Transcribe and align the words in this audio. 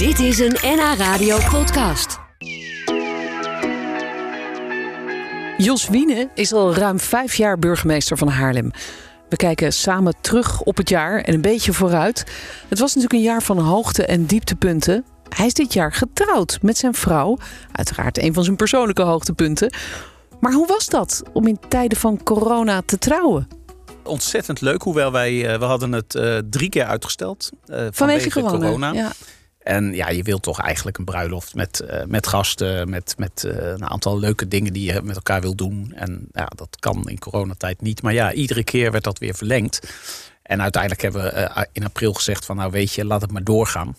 Dit 0.00 0.18
is 0.18 0.38
een 0.38 0.56
NH 0.62 0.94
Radio 0.98 1.38
podcast. 1.50 2.18
Jos 5.56 5.88
Wiene 5.88 6.30
is 6.34 6.52
al 6.52 6.74
ruim 6.74 7.00
vijf 7.00 7.34
jaar 7.34 7.58
burgemeester 7.58 8.18
van 8.18 8.28
Haarlem. 8.28 8.70
We 9.28 9.36
kijken 9.36 9.72
samen 9.72 10.14
terug 10.20 10.60
op 10.60 10.76
het 10.76 10.88
jaar 10.88 11.20
en 11.20 11.34
een 11.34 11.40
beetje 11.40 11.72
vooruit. 11.72 12.24
Het 12.68 12.78
was 12.78 12.94
natuurlijk 12.94 13.12
een 13.12 13.28
jaar 13.28 13.42
van 13.42 13.58
hoogte- 13.58 14.04
en 14.04 14.26
dieptepunten. 14.26 15.04
Hij 15.28 15.46
is 15.46 15.54
dit 15.54 15.72
jaar 15.72 15.92
getrouwd 15.92 16.58
met 16.62 16.78
zijn 16.78 16.94
vrouw. 16.94 17.38
Uiteraard 17.72 18.18
een 18.18 18.34
van 18.34 18.44
zijn 18.44 18.56
persoonlijke 18.56 19.02
hoogtepunten. 19.02 19.72
Maar 20.40 20.52
hoe 20.52 20.66
was 20.66 20.86
dat 20.86 21.22
om 21.32 21.46
in 21.46 21.58
tijden 21.68 21.98
van 21.98 22.22
corona 22.22 22.82
te 22.84 22.98
trouwen? 22.98 23.48
Ontzettend 24.04 24.60
leuk, 24.60 24.82
hoewel 24.82 25.12
wij 25.12 25.52
uh, 25.52 25.58
we 25.58 25.64
hadden 25.64 25.92
het 25.92 26.14
uh, 26.14 26.38
drie 26.50 26.68
keer 26.68 26.84
uitgesteld 26.84 27.50
uh, 27.52 27.76
vanwege, 27.76 27.94
Vanwege 27.94 28.30
corona. 28.30 28.58
corona. 28.66 28.92
Ja. 28.92 29.12
En 29.70 29.94
ja, 29.94 30.08
je 30.08 30.22
wilt 30.22 30.42
toch 30.42 30.60
eigenlijk 30.60 30.98
een 30.98 31.04
bruiloft 31.04 31.54
met, 31.54 31.82
uh, 31.84 32.02
met 32.06 32.26
gasten, 32.26 32.90
met, 32.90 33.14
met 33.18 33.44
uh, 33.46 33.52
een 33.52 33.84
aantal 33.84 34.18
leuke 34.18 34.48
dingen 34.48 34.72
die 34.72 34.92
je 34.92 35.02
met 35.02 35.16
elkaar 35.16 35.40
wil 35.40 35.54
doen. 35.54 35.92
En 35.94 36.28
ja, 36.32 36.48
dat 36.56 36.76
kan 36.78 37.08
in 37.08 37.18
coronatijd 37.18 37.80
niet. 37.80 38.02
Maar 38.02 38.12
ja, 38.12 38.32
iedere 38.32 38.64
keer 38.64 38.92
werd 38.92 39.04
dat 39.04 39.18
weer 39.18 39.34
verlengd. 39.34 39.92
En 40.42 40.62
uiteindelijk 40.62 41.02
hebben 41.02 41.22
we 41.22 41.32
uh, 41.32 41.62
in 41.72 41.84
april 41.84 42.12
gezegd 42.12 42.44
van 42.44 42.56
nou 42.56 42.70
weet 42.70 42.92
je, 42.92 43.04
laat 43.04 43.20
het 43.20 43.32
maar 43.32 43.44
doorgaan. 43.44 43.96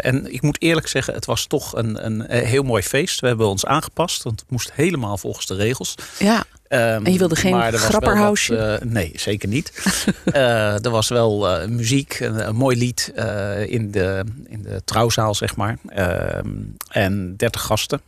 En 0.00 0.32
ik 0.32 0.42
moet 0.42 0.62
eerlijk 0.62 0.88
zeggen, 0.88 1.14
het 1.14 1.26
was 1.26 1.46
toch 1.46 1.76
een, 1.76 2.06
een, 2.06 2.30
heel 2.30 2.62
mooi 2.62 2.82
feest. 2.82 3.20
We 3.20 3.26
hebben 3.26 3.46
ons 3.46 3.66
aangepast, 3.66 4.22
want 4.22 4.40
het 4.40 4.50
moest 4.50 4.72
helemaal 4.72 5.18
volgens 5.18 5.46
de 5.46 5.54
regels. 5.54 5.94
Ja, 6.18 6.44
um, 6.68 7.06
en 7.06 7.12
je 7.12 7.18
wilde 7.18 7.36
geen 7.36 7.72
grapperhausje? 7.72 8.56
Wat, 8.56 8.82
uh, 8.82 8.88
nee, 8.90 9.12
zeker 9.14 9.48
niet. 9.48 9.72
uh, 10.24 10.84
er 10.84 10.90
was 10.90 11.08
wel 11.08 11.60
uh, 11.62 11.68
muziek, 11.68 12.20
een, 12.20 12.48
een, 12.48 12.56
mooi 12.56 12.76
lied 12.76 13.12
in, 13.66 13.90
de, 13.90 14.24
in 14.46 14.62
de 14.62 14.82
trouwzaal, 14.84 15.34
zeg 15.34 15.56
maar. 15.56 15.78
en 16.88 17.36
30 17.36 17.62
gasten. 17.62 18.00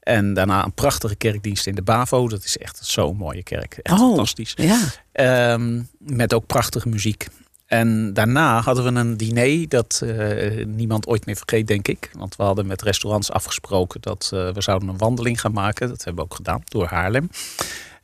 En 0.00 0.34
daarna 0.34 0.64
een 0.64 0.72
prachtige 0.72 1.16
kerkdienst 1.16 1.66
in 1.66 1.74
de 1.74 1.82
Bavo. 1.82 2.28
Dat 2.28 2.44
is 2.44 2.58
echt 2.58 2.78
zo'n 2.82 3.16
mooie 3.16 3.42
kerk. 3.42 3.78
Echt 3.82 4.00
oh, 4.00 4.06
fantastisch. 4.06 4.54
Ja. 4.56 5.52
Um, 5.52 5.88
met 5.98 6.34
ook 6.34 6.46
prachtige 6.46 6.88
muziek. 6.88 7.26
En 7.66 8.12
daarna 8.12 8.60
hadden 8.60 8.84
we 8.84 9.00
een 9.00 9.16
diner 9.16 9.68
dat 9.68 10.00
uh, 10.04 10.64
niemand 10.66 11.06
ooit 11.06 11.26
meer 11.26 11.36
vergeet, 11.36 11.66
denk 11.66 11.88
ik. 11.88 12.10
Want 12.12 12.36
we 12.36 12.42
hadden 12.42 12.66
met 12.66 12.82
restaurants 12.82 13.30
afgesproken 13.30 14.00
dat 14.00 14.30
uh, 14.34 14.52
we 14.52 14.60
zouden 14.60 14.88
een 14.88 14.98
wandeling 14.98 15.40
gaan 15.40 15.52
maken. 15.52 15.88
Dat 15.88 16.04
hebben 16.04 16.24
we 16.24 16.30
ook 16.30 16.36
gedaan 16.36 16.62
door 16.68 16.86
Haarlem. 16.86 17.30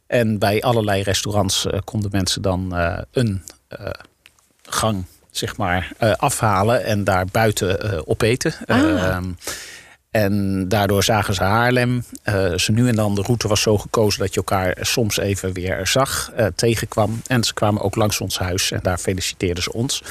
En 0.06 0.38
bij 0.38 0.62
allerlei 0.62 1.02
restaurants 1.02 1.66
uh, 1.66 1.72
konden 1.84 2.10
mensen 2.12 2.42
dan 2.42 2.72
een 3.10 3.42
gang 4.62 5.04
zeg 5.30 5.56
maar, 5.56 5.92
afhalen 6.16 6.84
en 6.84 7.04
daar 7.04 7.26
buiten 7.26 8.06
opeten. 8.06 8.54
Ah. 8.66 9.18
En 10.12 10.68
daardoor 10.68 11.04
zagen 11.04 11.34
ze 11.34 11.42
Haarlem. 11.42 12.04
Uh, 12.28 12.54
ze 12.54 12.72
nu 12.72 12.88
en 12.88 12.94
dan, 12.94 13.14
de 13.14 13.22
route 13.22 13.48
was 13.48 13.60
zo 13.60 13.78
gekozen 13.78 14.20
dat 14.20 14.30
je 14.30 14.36
elkaar 14.36 14.76
soms 14.80 15.18
even 15.18 15.52
weer 15.52 15.86
zag, 15.86 16.32
uh, 16.38 16.46
tegenkwam. 16.54 17.22
En 17.26 17.44
ze 17.44 17.54
kwamen 17.54 17.82
ook 17.82 17.96
langs 17.96 18.20
ons 18.20 18.38
huis 18.38 18.70
en 18.70 18.80
daar 18.82 18.98
feliciteerden 18.98 19.62
ze 19.62 19.72
ons. 19.72 20.02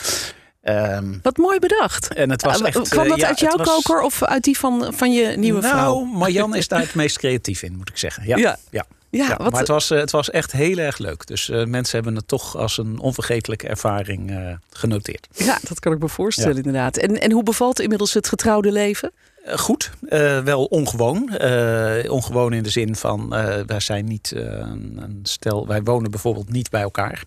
Um, 0.63 1.19
Wat 1.23 1.37
mooi 1.37 1.59
bedacht. 1.59 2.13
En 2.13 2.29
het 2.29 2.41
was 2.41 2.61
echt, 2.61 2.89
Kwam 2.89 3.07
dat 3.07 3.19
ja, 3.19 3.27
uit 3.27 3.39
jouw 3.39 3.55
was... 3.57 3.67
koker 3.67 4.01
of 4.01 4.23
uit 4.23 4.43
die 4.43 4.57
van, 4.57 4.93
van 4.95 5.13
je 5.13 5.37
nieuwe 5.37 5.61
nou, 5.61 5.73
vrouw? 5.73 6.03
Marjan 6.03 6.55
is 6.55 6.67
daar 6.67 6.79
het 6.79 6.95
meest 6.95 7.17
creatief 7.17 7.63
in, 7.63 7.75
moet 7.75 7.89
ik 7.89 7.97
zeggen. 7.97 8.27
Ja, 8.27 8.37
Ja. 8.37 8.57
ja. 8.69 8.85
Ja, 9.11 9.27
Ja, 9.27 9.37
wat, 9.37 9.51
maar 9.51 9.59
het 9.59 9.69
was, 9.69 9.91
uh, 9.91 9.99
het 9.99 10.11
was 10.11 10.29
echt 10.29 10.51
heel 10.51 10.77
erg 10.77 10.97
leuk. 10.97 11.27
Dus 11.27 11.49
uh, 11.49 11.65
mensen 11.65 11.95
hebben 11.95 12.15
het 12.15 12.27
toch 12.27 12.57
als 12.57 12.77
een 12.77 12.99
onvergetelijke 12.99 13.67
ervaring 13.67 14.31
uh, 14.31 14.53
genoteerd. 14.69 15.27
ja, 15.33 15.57
dat 15.67 15.79
kan 15.79 15.93
ik 15.93 15.99
me 15.99 16.09
voorstellen 16.09 16.51
ja. 16.51 16.57
inderdaad. 16.57 16.97
En, 16.97 17.21
en 17.21 17.31
hoe 17.31 17.43
bevalt 17.43 17.79
inmiddels 17.79 18.13
het 18.13 18.27
getrouwde 18.27 18.71
leven? 18.71 19.11
Goed, 19.55 19.91
uh, 20.01 20.43
wel 20.43 20.65
ongewoon. 20.65 21.37
Uh, 21.41 22.11
ongewoon 22.11 22.53
in 22.53 22.63
de 22.63 22.69
zin 22.69 22.95
van 22.95 23.29
wij 23.65 23.79
zijn 23.79 24.05
niet 24.05 24.31
een 24.35 25.19
stel. 25.23 25.67
Wij 25.67 25.83
wonen 25.83 26.11
bijvoorbeeld 26.11 26.49
niet 26.49 26.69
bij 26.69 26.81
elkaar. 26.81 27.23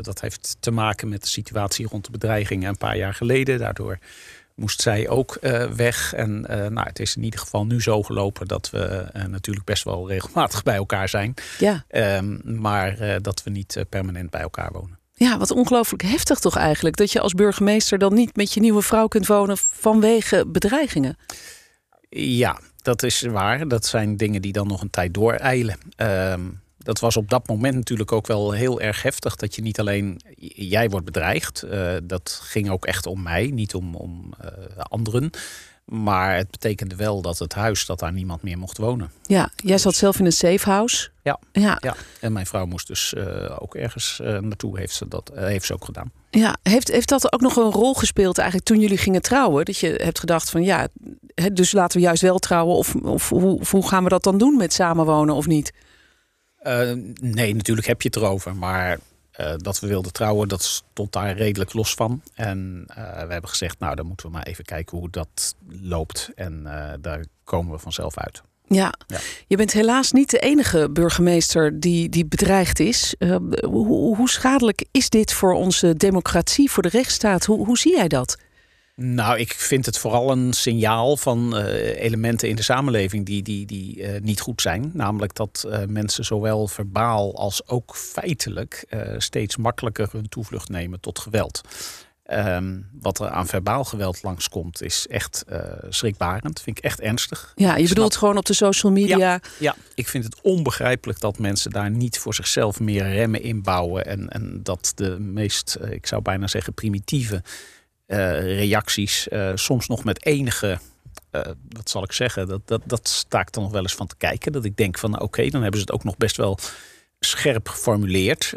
dat 0.00 0.20
heeft 0.20 0.56
te 0.60 0.70
maken 0.70 1.08
met 1.08 1.22
de 1.22 1.28
situatie 1.28 1.86
rond 1.86 2.04
de 2.04 2.10
bedreigingen 2.10 2.68
een 2.68 2.76
paar 2.76 2.96
jaar 2.96 3.14
geleden. 3.14 3.58
Daardoor 3.58 3.98
moest 4.60 4.80
zij 4.82 5.08
ook 5.08 5.38
weg. 5.74 6.14
En 6.14 6.40
nou, 6.48 6.80
het 6.82 6.98
is 6.98 7.16
in 7.16 7.22
ieder 7.22 7.40
geval 7.40 7.66
nu 7.66 7.82
zo 7.82 8.02
gelopen 8.02 8.48
dat 8.48 8.70
we 8.70 9.06
natuurlijk 9.28 9.66
best 9.66 9.84
wel 9.84 10.08
regelmatig 10.08 10.62
bij 10.62 10.76
elkaar 10.76 11.08
zijn. 11.08 11.34
Ja. 11.58 11.84
Ehm, 11.88 12.60
maar 12.60 13.18
dat 13.22 13.42
we 13.42 13.50
niet 13.50 13.84
permanent 13.88 14.30
bij 14.30 14.40
elkaar 14.40 14.72
wonen. 14.72 14.98
Ja, 15.14 15.38
wat 15.38 15.50
ongelooflijk 15.50 16.02
heftig 16.02 16.38
toch 16.38 16.56
eigenlijk. 16.56 16.96
Dat 16.96 17.12
je 17.12 17.20
als 17.20 17.34
burgemeester 17.34 17.98
dan 17.98 18.14
niet 18.14 18.36
met 18.36 18.52
je 18.52 18.60
nieuwe 18.60 18.82
vrouw 18.82 19.06
kunt 19.06 19.26
wonen 19.26 19.56
vanwege 19.58 20.44
bedreigingen. 20.46 21.16
Ja, 22.08 22.60
dat 22.82 23.02
is 23.02 23.20
waar. 23.20 23.68
Dat 23.68 23.86
zijn 23.86 24.16
dingen 24.16 24.42
die 24.42 24.52
dan 24.52 24.66
nog 24.66 24.82
een 24.82 24.90
tijd 24.90 25.14
dooreilen. 25.14 25.78
Um, 25.96 26.60
dat 26.82 27.00
was 27.00 27.16
op 27.16 27.30
dat 27.30 27.48
moment 27.48 27.74
natuurlijk 27.74 28.12
ook 28.12 28.26
wel 28.26 28.52
heel 28.52 28.80
erg 28.80 29.02
heftig. 29.02 29.36
Dat 29.36 29.54
je 29.54 29.62
niet 29.62 29.80
alleen 29.80 30.20
jij 30.54 30.88
wordt 30.88 31.06
bedreigd. 31.06 31.64
Uh, 31.64 31.92
dat 32.02 32.40
ging 32.42 32.70
ook 32.70 32.86
echt 32.86 33.06
om 33.06 33.22
mij, 33.22 33.46
niet 33.46 33.74
om, 33.74 33.94
om 33.94 34.32
uh, 34.44 34.50
anderen. 34.76 35.30
Maar 35.84 36.36
het 36.36 36.50
betekende 36.50 36.96
wel 36.96 37.22
dat 37.22 37.38
het 37.38 37.54
huis, 37.54 37.86
dat 37.86 37.98
daar 37.98 38.12
niemand 38.12 38.42
meer 38.42 38.58
mocht 38.58 38.78
wonen. 38.78 39.10
Ja, 39.22 39.50
jij 39.56 39.78
zat 39.78 39.94
zelf 39.94 40.18
in 40.18 40.24
een 40.24 40.32
safe 40.32 40.70
house. 40.70 41.08
Ja, 41.22 41.38
Ja, 41.52 41.78
ja. 41.80 41.94
en 42.20 42.32
mijn 42.32 42.46
vrouw 42.46 42.66
moest 42.66 42.86
dus 42.86 43.14
uh, 43.16 43.56
ook 43.58 43.74
ergens 43.74 44.20
naartoe, 44.22 44.78
heeft 44.78 44.94
ze, 44.94 45.08
dat, 45.08 45.30
heeft 45.34 45.66
ze 45.66 45.72
ook 45.72 45.84
gedaan. 45.84 46.12
ja. 46.30 46.56
Heeft, 46.62 46.88
heeft 46.88 47.08
dat 47.08 47.32
ook 47.32 47.40
nog 47.40 47.56
een 47.56 47.70
rol 47.70 47.94
gespeeld 47.94 48.38
eigenlijk 48.38 48.68
toen 48.68 48.80
jullie 48.80 48.98
gingen 48.98 49.22
trouwen? 49.22 49.64
Dat 49.64 49.78
je 49.78 50.00
hebt 50.02 50.18
gedacht 50.18 50.50
van 50.50 50.62
ja, 50.62 50.88
dus 51.52 51.72
laten 51.72 51.98
we 51.98 52.04
juist 52.04 52.22
wel 52.22 52.38
trouwen. 52.38 52.76
Of, 52.76 52.94
of 52.94 53.28
hoe, 53.28 53.60
hoe 53.70 53.88
gaan 53.88 54.02
we 54.04 54.08
dat 54.08 54.22
dan 54.22 54.38
doen 54.38 54.56
met 54.56 54.72
samenwonen 54.72 55.34
of 55.34 55.46
niet? 55.46 55.72
Uh, 56.62 56.92
nee, 57.20 57.54
natuurlijk 57.54 57.86
heb 57.86 58.02
je 58.02 58.08
het 58.08 58.16
erover. 58.16 58.56
Maar 58.56 58.98
uh, 59.40 59.52
dat 59.56 59.80
we 59.80 59.86
wilden 59.86 60.12
trouwen, 60.12 60.48
dat 60.48 60.62
stond 60.62 61.12
daar 61.12 61.36
redelijk 61.36 61.72
los 61.72 61.94
van. 61.94 62.22
En 62.34 62.84
uh, 62.88 62.96
we 62.96 63.32
hebben 63.32 63.50
gezegd, 63.50 63.78
nou 63.78 63.94
dan 63.94 64.06
moeten 64.06 64.26
we 64.26 64.32
maar 64.32 64.46
even 64.46 64.64
kijken 64.64 64.98
hoe 64.98 65.10
dat 65.10 65.54
loopt. 65.68 66.30
En 66.34 66.62
daar 67.00 67.24
komen 67.44 67.72
we 67.72 67.78
vanzelf 67.78 68.18
uit. 68.18 68.42
Ja. 68.66 68.94
Ja. 69.06 69.18
je 69.46 69.56
bent 69.56 69.72
helaas 69.72 70.12
niet 70.12 70.30
de 70.30 70.38
enige 70.38 70.90
burgemeester 70.90 71.80
die, 71.80 72.08
die 72.08 72.26
bedreigd 72.26 72.80
is. 72.80 73.14
Hoe, 73.60 74.16
hoe 74.16 74.30
schadelijk 74.30 74.84
is 74.90 75.08
dit 75.08 75.32
voor 75.32 75.52
onze 75.52 75.94
democratie, 75.96 76.70
voor 76.70 76.82
de 76.82 76.88
rechtsstaat? 76.88 77.44
Hoe, 77.44 77.66
hoe 77.66 77.78
zie 77.78 77.96
jij 77.96 78.08
dat? 78.08 78.36
Nou, 79.02 79.38
ik 79.38 79.52
vind 79.52 79.86
het 79.86 79.98
vooral 79.98 80.30
een 80.30 80.52
signaal 80.52 81.16
van 81.16 81.58
uh, 81.58 82.00
elementen 82.00 82.48
in 82.48 82.56
de 82.56 82.62
samenleving 82.62 83.26
die, 83.26 83.42
die, 83.42 83.66
die 83.66 83.96
uh, 83.96 84.20
niet 84.20 84.40
goed 84.40 84.60
zijn. 84.60 84.90
Namelijk 84.94 85.34
dat 85.34 85.64
uh, 85.66 85.78
mensen 85.88 86.24
zowel 86.24 86.68
verbaal 86.68 87.36
als 87.36 87.68
ook 87.68 87.96
feitelijk 87.96 88.84
steeds 89.16 89.56
makkelijker 89.56 90.08
hun 90.12 90.28
toevlucht 90.28 90.68
nemen 90.68 91.00
tot 91.00 91.18
geweld. 91.18 91.60
Um, 92.32 92.88
wat 93.00 93.20
er 93.20 93.28
aan 93.28 93.46
verbaal 93.46 93.84
geweld 93.84 94.22
langskomt 94.22 94.82
is 94.82 95.06
echt 95.08 95.44
schrikbarend. 95.88 96.60
Vind 96.60 96.78
ik 96.78 96.84
echt 96.84 97.00
ernstig. 97.00 97.52
Ja, 97.56 97.76
je 97.76 97.88
bedoelt 97.88 98.16
gewoon 98.16 98.36
op 98.36 98.44
de 98.44 98.52
social 98.52 98.92
media. 98.92 99.16
Ja, 99.16 99.40
ja, 99.58 99.76
ik 99.94 100.08
vind 100.08 100.24
het 100.24 100.40
onbegrijpelijk 100.42 101.20
dat 101.20 101.38
mensen 101.38 101.70
daar 101.70 101.90
niet 101.90 102.18
voor 102.18 102.34
zichzelf 102.34 102.80
meer 102.80 103.12
remmen 103.12 103.42
inbouwen. 103.42 104.06
En, 104.06 104.28
en 104.28 104.60
dat 104.62 104.92
de 104.94 105.18
meest, 105.18 105.78
ik 105.90 106.06
zou 106.06 106.22
bijna 106.22 106.46
zeggen, 106.46 106.74
primitieve 106.74 107.42
reacties, 108.10 109.26
uh, 109.30 109.50
soms 109.54 109.86
nog 109.86 110.04
met 110.04 110.24
enige, 110.24 110.78
uh, 111.32 111.42
wat 111.68 111.90
zal 111.90 112.02
ik 112.02 112.12
zeggen, 112.12 112.48
dat, 112.48 112.60
dat, 112.64 112.82
dat 112.84 113.08
sta 113.08 113.40
ik 113.40 113.52
dan 113.52 113.62
nog 113.62 113.72
wel 113.72 113.82
eens 113.82 113.94
van 113.94 114.06
te 114.06 114.16
kijken. 114.16 114.52
Dat 114.52 114.64
ik 114.64 114.76
denk 114.76 114.98
van 114.98 115.14
oké, 115.14 115.22
okay, 115.22 115.50
dan 115.50 115.62
hebben 115.62 115.80
ze 115.80 115.86
het 115.86 115.94
ook 115.94 116.04
nog 116.04 116.16
best 116.16 116.36
wel 116.36 116.58
scherp 117.20 117.68
geformuleerd. 117.68 118.54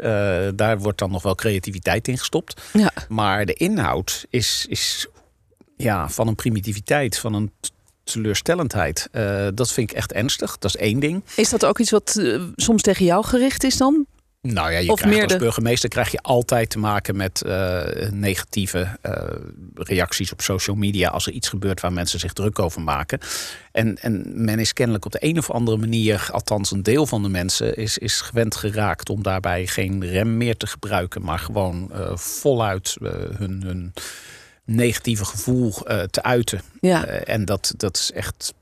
daar 0.54 0.78
wordt 0.78 0.98
dan 0.98 1.10
nog 1.10 1.22
wel 1.22 1.34
creativiteit 1.34 2.08
in 2.08 2.18
gestopt. 2.18 2.62
Ja. 2.72 2.92
Maar 3.08 3.46
de 3.46 3.54
inhoud 3.54 4.26
is, 4.30 4.66
is 4.68 5.06
ja, 5.76 6.08
van 6.08 6.28
een 6.28 6.34
primitiviteit, 6.34 7.18
van 7.18 7.34
een 7.34 7.52
teleurstellendheid. 8.04 9.08
dat 9.54 9.72
vind 9.72 9.90
ik 9.90 9.96
echt 9.96 10.12
ernstig. 10.12 10.58
Dat 10.58 10.74
is 10.74 10.80
één 10.80 11.00
ding. 11.00 11.24
Is 11.36 11.50
dat 11.50 11.64
ook 11.64 11.78
iets 11.78 11.90
wat 11.90 12.22
soms 12.56 12.82
tegen 12.82 13.04
jou 13.04 13.24
gericht 13.24 13.64
is 13.64 13.76
dan? 13.76 14.06
Nou 14.52 14.72
ja, 14.72 14.78
je 14.78 14.90
Of 14.90 14.98
krijgt 15.00 15.16
meer 15.16 15.26
als 15.28 15.36
burgemeester 15.36 15.88
krijg 15.88 16.10
je 16.10 16.18
altijd 16.22 16.70
te 16.70 16.78
maken 16.78 17.16
met 17.16 17.42
eh, 17.42 17.82
negatieve 18.10 18.98
eh, 19.00 19.22
reacties 19.74 20.32
op 20.32 20.40
social 20.40 20.76
media 20.76 21.08
als 21.08 21.26
er 21.26 21.32
iets 21.32 21.48
gebeurt 21.48 21.80
waar 21.80 21.92
mensen 21.92 22.20
zich 22.20 22.32
druk 22.32 22.58
over 22.58 22.80
maken. 22.80 23.18
En, 23.72 23.98
en 23.98 24.44
men 24.44 24.58
is 24.58 24.72
kennelijk 24.72 25.04
op 25.04 25.12
de 25.12 25.24
een 25.24 25.38
of 25.38 25.50
andere 25.50 25.76
manier, 25.76 26.28
althans 26.32 26.70
een 26.70 26.82
deel 26.82 27.06
van 27.06 27.22
de 27.22 27.28
mensen, 27.28 27.76
is, 27.76 27.98
is 27.98 28.20
gewend 28.20 28.56
geraakt 28.56 29.08
om 29.08 29.22
daarbij 29.22 29.66
geen 29.66 30.06
rem 30.06 30.36
meer 30.36 30.56
te 30.56 30.66
gebruiken, 30.66 31.22
maar 31.22 31.38
gewoon 31.38 31.92
eh, 31.92 32.16
voluit 32.16 32.96
hun, 33.36 33.62
hun 33.62 33.92
negatieve 34.64 35.24
gevoel 35.24 35.72
te 36.10 36.22
uiten. 36.22 36.60
Ja. 36.80 37.06
En 37.06 37.44
dat, 37.44 37.74
dat 37.76 37.96
is 37.96 38.12
echt 38.12 38.54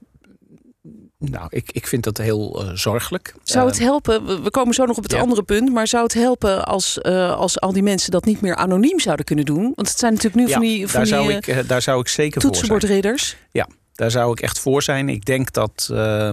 Nou, 1.30 1.46
ik, 1.50 1.72
ik 1.72 1.86
vind 1.86 2.04
dat 2.04 2.18
heel 2.18 2.64
uh, 2.64 2.70
zorgelijk. 2.74 3.34
Zou 3.42 3.66
het 3.66 3.78
helpen, 3.78 4.42
we 4.42 4.50
komen 4.50 4.74
zo 4.74 4.84
nog 4.84 4.96
op 4.96 5.02
het 5.02 5.14
andere 5.14 5.42
punt, 5.42 5.72
maar 5.72 5.86
zou 5.86 6.02
het 6.02 6.14
helpen 6.14 6.64
als, 6.64 6.98
uh, 7.02 7.36
als 7.36 7.60
al 7.60 7.72
die 7.72 7.82
mensen 7.82 8.10
dat 8.10 8.24
niet 8.24 8.40
meer 8.40 8.56
anoniem 8.56 9.00
zouden 9.00 9.24
kunnen 9.24 9.44
doen? 9.44 9.72
Want 9.74 9.88
het 9.88 9.98
zijn 9.98 10.12
natuurlijk 10.12 10.42
nu 10.42 10.48
ja, 10.48 10.52
van 10.52 10.62
die, 10.62 10.88
van 10.88 11.04
daar, 11.04 11.20
die, 11.20 11.42
zou 11.42 11.56
ik, 11.58 11.68
daar 11.68 11.82
zou 11.82 12.00
ik 12.00 12.08
zeker 12.08 12.40
voor 12.40 12.40
zijn. 12.40 12.52
toetsenbordridders. 12.52 13.36
Ja, 13.50 13.68
daar 13.92 14.10
zou 14.10 14.32
ik 14.32 14.40
echt 14.40 14.58
voor 14.58 14.82
zijn. 14.82 15.08
Ik 15.08 15.24
denk 15.24 15.52
dat 15.52 15.88
uh, 15.92 16.30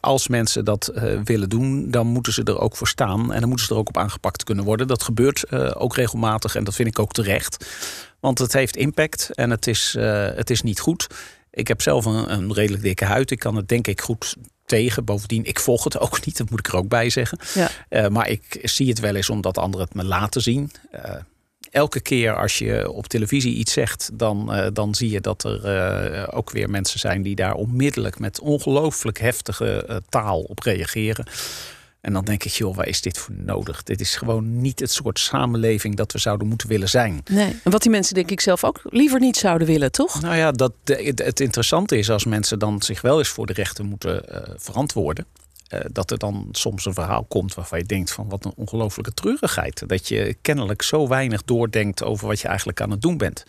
als 0.00 0.28
mensen 0.28 0.64
dat 0.64 0.92
uh, 0.94 1.20
willen 1.24 1.48
doen, 1.48 1.90
dan 1.90 2.06
moeten 2.06 2.32
ze 2.32 2.42
er 2.42 2.60
ook 2.60 2.76
voor 2.76 2.88
staan. 2.88 3.32
En 3.32 3.40
dan 3.40 3.48
moeten 3.48 3.66
ze 3.66 3.72
er 3.72 3.78
ook 3.78 3.88
op 3.88 3.96
aangepakt 3.96 4.44
kunnen 4.44 4.64
worden. 4.64 4.86
Dat 4.86 5.02
gebeurt 5.02 5.44
uh, 5.50 5.70
ook 5.74 5.96
regelmatig 5.96 6.54
en 6.54 6.64
dat 6.64 6.74
vind 6.74 6.88
ik 6.88 6.98
ook 6.98 7.12
terecht. 7.12 7.66
Want 8.20 8.38
het 8.38 8.52
heeft 8.52 8.76
impact 8.76 9.30
en 9.34 9.50
het 9.50 9.66
is, 9.66 9.96
het 10.34 10.50
is 10.50 10.62
niet 10.62 10.80
goed. 10.80 11.06
Ik 11.56 11.68
heb 11.68 11.82
zelf 11.82 12.04
een, 12.04 12.32
een 12.32 12.52
redelijk 12.52 12.82
dikke 12.82 13.04
huid. 13.04 13.30
Ik 13.30 13.38
kan 13.38 13.56
het 13.56 13.68
denk 13.68 13.86
ik 13.86 14.00
goed 14.00 14.36
tegen. 14.66 15.04
Bovendien, 15.04 15.44
ik 15.44 15.60
volg 15.60 15.84
het 15.84 15.98
ook 16.04 16.24
niet, 16.26 16.36
dat 16.36 16.50
moet 16.50 16.58
ik 16.58 16.66
er 16.66 16.76
ook 16.76 16.88
bij 16.88 17.10
zeggen. 17.10 17.38
Ja. 17.54 18.08
maar 18.08 18.28
ik 18.28 18.58
zie 18.62 18.88
het 18.88 19.00
wel 19.00 19.14
eens 19.14 19.30
omdat 19.30 19.58
anderen 19.58 19.86
het 19.86 19.94
me 19.94 20.04
laten 20.04 20.40
zien 20.40 20.70
elke 21.70 22.00
keer 22.00 22.36
als 22.36 22.58
je 22.58 22.90
op 22.90 23.06
televisie 23.06 23.54
iets 23.54 23.72
zegt, 23.72 24.10
dan, 24.12 24.54
uh, 24.54 24.66
dan 24.72 24.94
zie 24.94 25.10
je 25.10 25.20
dat 25.20 25.44
er 25.44 26.32
ook 26.32 26.50
weer 26.50 26.70
mensen 26.70 26.98
zijn 26.98 27.22
die 27.22 27.34
daar 27.34 27.54
onmiddellijk 27.54 28.18
met 28.18 28.40
ongelooflijk 28.40 29.18
heftige 29.18 30.02
taal 30.08 30.40
op 30.40 30.58
reageren. 30.58 31.26
En 32.06 32.12
dan 32.12 32.24
denk 32.24 32.44
ik, 32.44 32.52
joh, 32.52 32.76
waar 32.76 32.86
is 32.86 33.00
dit 33.00 33.18
voor 33.18 33.34
nodig? 33.34 33.82
Dit 33.82 34.00
is 34.00 34.16
gewoon 34.16 34.60
niet 34.60 34.80
het 34.80 34.92
soort 34.92 35.18
samenleving 35.18 35.96
dat 35.96 36.12
we 36.12 36.18
zouden 36.18 36.48
moeten 36.48 36.68
willen 36.68 36.88
zijn. 36.88 37.20
Nee, 37.30 37.60
en 37.64 37.70
wat 37.70 37.82
die 37.82 37.90
mensen 37.90 38.14
denk 38.14 38.30
ik 38.30 38.40
zelf 38.40 38.64
ook 38.64 38.80
liever 38.84 39.20
niet 39.20 39.36
zouden 39.36 39.66
willen, 39.66 39.92
toch? 39.92 40.20
Nou 40.20 40.36
ja, 40.36 40.52
dat, 40.52 40.72
het 41.14 41.40
interessante 41.40 41.98
is 41.98 42.10
als 42.10 42.24
mensen 42.24 42.58
dan 42.58 42.82
zich 42.82 43.00
wel 43.00 43.18
eens 43.18 43.28
voor 43.28 43.46
de 43.46 43.52
rechten 43.52 43.86
moeten 43.86 44.24
verantwoorden. 44.56 45.26
Uh, 45.74 45.80
dat 45.92 46.10
er 46.10 46.18
dan 46.18 46.48
soms 46.52 46.84
een 46.84 46.94
verhaal 46.94 47.24
komt 47.24 47.54
waarvan 47.54 47.78
je 47.78 47.84
denkt 47.84 48.12
van 48.12 48.28
wat 48.28 48.44
een 48.44 48.52
ongelofelijke 48.56 49.14
treurigheid. 49.14 49.82
Dat 49.86 50.08
je 50.08 50.36
kennelijk 50.42 50.82
zo 50.82 51.08
weinig 51.08 51.44
doordenkt 51.44 52.02
over 52.02 52.26
wat 52.26 52.40
je 52.40 52.48
eigenlijk 52.48 52.80
aan 52.80 52.90
het 52.90 53.02
doen 53.02 53.16
bent. 53.16 53.44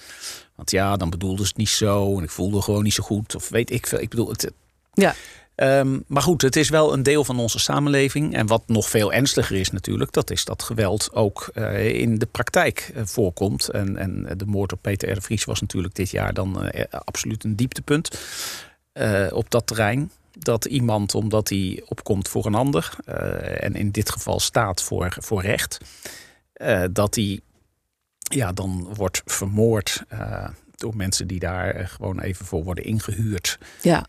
Want 0.56 0.72
ja, 0.72 0.98
dan 0.98 1.10
bedoelde 1.10 1.42
ze 1.42 1.48
het 1.48 1.58
niet 1.58 1.70
zo 1.70 2.18
en 2.18 2.24
ik 2.24 2.30
voelde 2.30 2.62
gewoon 2.62 2.84
niet 2.84 2.94
zo 2.94 3.04
goed. 3.04 3.36
Of 3.36 3.50
weet 3.50 3.72
ik 3.72 3.88
veel. 3.88 4.00
Ik 4.00 4.10
bedoel, 4.10 4.30
het, 4.30 4.52
ja. 4.94 5.16
Um, 5.64 6.04
maar 6.08 6.22
goed, 6.22 6.42
het 6.42 6.56
is 6.56 6.70
wel 6.70 6.94
een 6.94 7.04
deel 7.04 7.24
van 7.24 7.40
onze 7.40 7.60
samenleving. 7.60 8.36
En 8.36 8.48
wat 8.48 8.64
nog 8.66 8.90
veel 8.90 9.14
ernstiger 9.14 9.56
is 9.56 9.72
natuurlijk, 9.72 10.12
dat 10.12 10.32
is 10.32 10.46
dat 10.46 10.64
geweld 10.64 11.14
ook 11.14 11.50
uh, 11.54 11.94
in 11.94 12.18
de 12.18 12.26
praktijk 12.26 12.92
uh, 12.96 13.02
voorkomt. 13.06 13.70
En, 13.70 13.98
en 13.98 14.38
de 14.38 14.46
moord 14.46 14.74
op 14.74 14.82
Peter 14.82 15.18
R. 15.18 15.22
Vries 15.22 15.46
was 15.46 15.62
natuurlijk 15.62 15.96
dit 15.96 16.10
jaar 16.10 16.34
dan 16.34 16.66
uh, 16.66 16.84
absoluut 16.90 17.44
een 17.44 17.56
dieptepunt 17.56 18.20
op 19.32 19.50
dat 19.50 19.68
terrein 19.68 20.12
dat 20.40 20.66
iemand, 20.66 21.16
omdat 21.16 21.50
hij 21.50 21.84
opkomt 21.88 22.28
voor 22.28 22.46
een 22.46 22.56
ander, 22.56 22.96
en 23.60 23.76
in 23.76 23.92
dit 23.92 24.10
geval 24.10 24.40
staat 24.40 24.84
voor, 24.84 25.16
voor 25.20 25.42
recht, 25.42 25.78
dat 26.92 27.16
hij 27.16 27.40
ja, 28.18 28.52
dan 28.52 28.94
wordt 28.96 29.22
vermoord 29.26 30.04
door 30.78 30.96
mensen 30.96 31.28
die 31.28 31.40
daar 31.40 31.88
gewoon 31.88 32.20
even 32.20 32.46
voor 32.46 32.64
worden 32.64 32.84
ingehuurd. 32.84 33.58
Ja. 33.82 34.08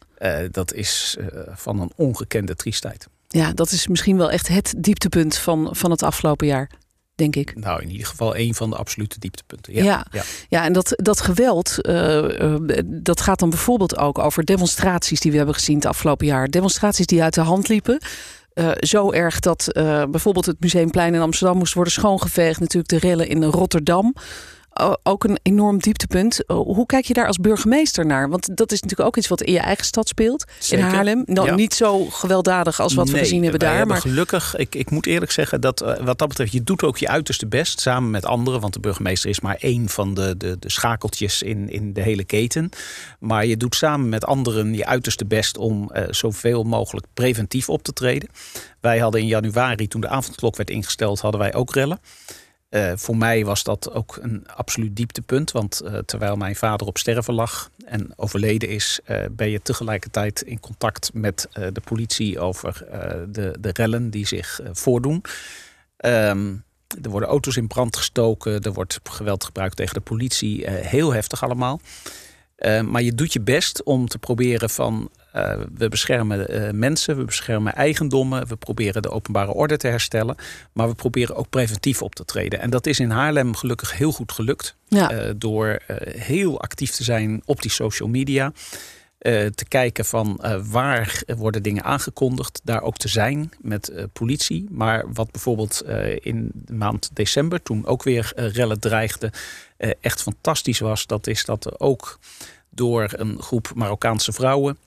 dat 0.50 0.74
is 0.74 1.16
van 1.48 1.80
een 1.80 1.92
ongekende 1.96 2.54
triestheid. 2.54 3.08
Ja, 3.28 3.52
dat 3.52 3.70
is 3.70 3.86
misschien 3.86 4.16
wel 4.16 4.30
echt 4.30 4.48
het 4.48 4.74
dieptepunt 4.78 5.36
van, 5.36 5.68
van 5.70 5.90
het 5.90 6.02
afgelopen 6.02 6.46
jaar 6.46 6.70
denk 7.18 7.36
ik. 7.36 7.56
Nou, 7.56 7.82
in 7.82 7.90
ieder 7.90 8.06
geval 8.06 8.36
een 8.36 8.54
van 8.54 8.70
de 8.70 8.76
absolute 8.76 9.18
dieptepunten. 9.18 9.74
Ja, 9.74 9.82
ja, 9.82 10.06
ja. 10.10 10.22
ja 10.48 10.64
en 10.64 10.72
dat, 10.72 10.92
dat 10.96 11.20
geweld, 11.20 11.76
uh, 11.82 12.22
uh, 12.40 12.54
dat 12.84 13.20
gaat 13.20 13.38
dan 13.38 13.50
bijvoorbeeld 13.50 13.96
ook 13.96 14.18
over 14.18 14.44
demonstraties 14.44 15.20
die 15.20 15.30
we 15.30 15.36
hebben 15.36 15.54
gezien 15.54 15.76
het 15.76 15.86
afgelopen 15.86 16.26
jaar. 16.26 16.50
Demonstraties 16.50 17.06
die 17.06 17.22
uit 17.22 17.34
de 17.34 17.40
hand 17.40 17.68
liepen. 17.68 18.00
Uh, 18.54 18.70
zo 18.78 19.12
erg 19.12 19.40
dat 19.40 19.70
bijvoorbeeld 20.10 20.46
het 20.46 20.60
Museumplein 20.60 21.14
in 21.14 21.20
Amsterdam 21.20 21.58
moest 21.58 21.74
worden 21.74 21.92
schoongeveegd. 21.92 22.60
Natuurlijk 22.60 22.88
de 22.88 23.08
rellen 23.08 23.28
in 23.28 23.44
Rotterdam 23.44 24.14
ook 25.02 25.24
een 25.24 25.38
enorm 25.42 25.78
dieptepunt. 25.78 26.42
Hoe 26.46 26.86
kijk 26.86 27.04
je 27.04 27.14
daar 27.14 27.26
als 27.26 27.36
burgemeester 27.36 28.06
naar? 28.06 28.28
Want 28.28 28.56
dat 28.56 28.72
is 28.72 28.80
natuurlijk 28.80 29.08
ook 29.08 29.16
iets 29.16 29.28
wat 29.28 29.42
in 29.42 29.52
je 29.52 29.58
eigen 29.58 29.84
stad 29.84 30.08
speelt. 30.08 30.44
Zeker. 30.58 30.86
In 30.86 30.92
Haarlem. 30.94 31.22
Nou, 31.26 31.46
Ja. 31.46 31.54
Niet 31.54 31.74
zo 31.74 32.04
gewelddadig 32.04 32.80
als 32.80 32.94
wat 32.94 33.10
we 33.10 33.18
gezien 33.18 33.42
hebben 33.42 33.60
daar. 33.60 33.70
hebben 33.70 33.88
Maar 33.88 34.00
gelukkig, 34.00 34.56
ik, 34.56 34.74
ik 34.74 34.90
moet 34.90 35.06
eerlijk 35.06 35.32
zeggen 35.32 35.60
dat 35.60 35.80
eh, 35.80 36.04
wat 36.04 36.18
dat 36.18 36.28
betreft, 36.28 36.52
je 36.52 36.64
doet 36.64 36.82
ook 36.82 36.98
je 36.98 37.08
uiterste 37.08 37.46
best 37.46 37.80
samen 37.80 38.10
met 38.10 38.26
anderen. 38.26 38.60
Want 38.60 38.72
de 38.72 38.80
burgemeester 38.80 39.30
is 39.30 39.40
maar 39.40 39.56
één 39.60 39.88
van 39.88 40.14
de, 40.14 40.36
de, 40.36 40.56
de 40.58 40.70
schakeltjes 40.70 41.42
in, 41.42 41.70
in 41.70 41.92
de 41.92 42.02
hele 42.02 42.24
keten. 42.24 42.70
Maar 43.18 43.46
je 43.46 43.56
doet 43.56 43.74
samen 43.74 44.08
met 44.08 44.24
anderen 44.24 44.74
je 44.74 44.86
uiterste 44.86 45.24
best 45.24 45.56
om 45.56 45.90
eh, 45.90 46.04
zoveel 46.10 46.62
mogelijk 46.62 47.06
preventief 47.14 47.68
op 47.68 47.82
te 47.82 47.92
treden. 47.92 48.28
Wij 48.80 48.98
hadden 48.98 49.20
in 49.20 49.26
januari, 49.26 49.88
toen 49.88 50.00
de 50.00 50.08
avondklok 50.08 50.56
werd 50.56 50.70
ingesteld, 50.70 51.20
hadden 51.20 51.40
wij 51.40 51.54
ook 51.54 51.74
rellen. 51.74 52.00
Eh, 52.68 52.92
voor 52.96 53.16
mij 53.16 53.44
was 53.44 53.62
dat 53.62 53.92
ook 53.92 54.18
een 54.20 54.46
absoluut 54.54 54.96
dieptepunt. 54.96 55.50
Want 55.52 55.80
eh, 55.80 55.98
terwijl 55.98 56.36
mijn 56.36 56.56
vader 56.56 56.86
op 56.86 56.98
sterven 56.98 57.34
lag 57.34 57.70
en 57.84 58.12
overleden 58.16 58.68
is, 58.68 59.00
eh, 59.04 59.24
ben 59.30 59.50
je 59.50 59.62
tegelijkertijd 59.62 60.42
in 60.42 60.60
contact 60.60 61.10
met 61.14 61.48
de 61.52 61.80
politie 61.84 62.40
over 62.40 62.86
de, 63.28 63.56
de 63.60 63.70
rellen 63.72 64.10
die 64.10 64.26
zich 64.26 64.60
voordoen. 64.72 65.22
Ehm, 65.96 66.54
er 67.02 67.10
worden 67.10 67.28
auto's 67.28 67.56
in 67.56 67.66
brand 67.66 67.96
gestoken, 67.96 68.62
er 68.62 68.72
wordt 68.72 69.00
geweld 69.02 69.44
gebruikt 69.44 69.76
tegen 69.76 69.94
de 69.94 70.00
politie. 70.00 70.70
heel 70.70 71.12
heftig 71.12 71.42
allemaal. 71.42 71.80
Eh, 72.58 72.80
maar 72.80 73.02
je 73.02 73.14
doet 73.14 73.32
je 73.32 73.40
best 73.40 73.82
om 73.82 74.08
te 74.08 74.18
proberen 74.18 74.70
van 74.70 75.10
eh, 75.32 75.60
we 75.74 75.88
beschermen 75.88 76.48
eh, 76.48 76.72
mensen, 76.72 77.16
we 77.16 77.24
beschermen 77.24 77.74
eigendommen, 77.74 78.46
we 78.46 78.56
proberen 78.56 79.02
de 79.02 79.10
openbare 79.10 79.52
orde 79.52 79.76
te 79.76 79.86
herstellen, 79.86 80.36
maar 80.72 80.88
we 80.88 80.94
proberen 80.94 81.36
ook 81.36 81.48
preventief 81.48 82.02
op 82.02 82.14
te 82.14 82.24
treden. 82.24 82.60
En 82.60 82.70
dat 82.70 82.86
is 82.86 83.00
in 83.00 83.10
Haarlem 83.10 83.54
gelukkig 83.54 83.96
heel 83.96 84.12
goed 84.12 84.32
gelukt 84.32 84.76
ja, 84.88 85.32
door 85.36 85.78
heel 86.16 86.60
actief 86.60 86.90
te 86.90 87.04
zijn 87.04 87.42
op 87.44 87.62
die 87.62 87.70
social 87.70 88.08
media. 88.08 88.52
te 89.54 89.64
kijken 89.68 90.04
van 90.04 90.40
waar 90.70 91.22
worden 91.36 91.62
dingen 91.62 91.84
aangekondigd, 91.84 92.60
daar 92.64 92.82
ook 92.82 92.96
te 92.96 93.08
zijn 93.08 93.50
met 93.60 93.92
politie. 94.12 94.66
Maar 94.70 95.04
wat 95.12 95.30
bijvoorbeeld 95.30 95.84
in 96.20 96.50
de 96.54 96.72
maand 96.72 97.10
december, 97.12 97.62
toen 97.62 97.86
ook 97.86 98.02
weer 98.02 98.32
rellen 98.34 98.80
dreigden, 98.80 99.30
echt 100.00 100.22
fantastisch 100.22 100.78
was, 100.78 101.06
dat 101.06 101.26
is 101.26 101.44
dat 101.44 101.64
er 101.64 101.80
ook 101.80 102.18
door 102.70 103.08
een 103.12 103.42
groep 103.42 103.72
Marokkaanse 103.74 104.32
vrouwen, 104.32 104.78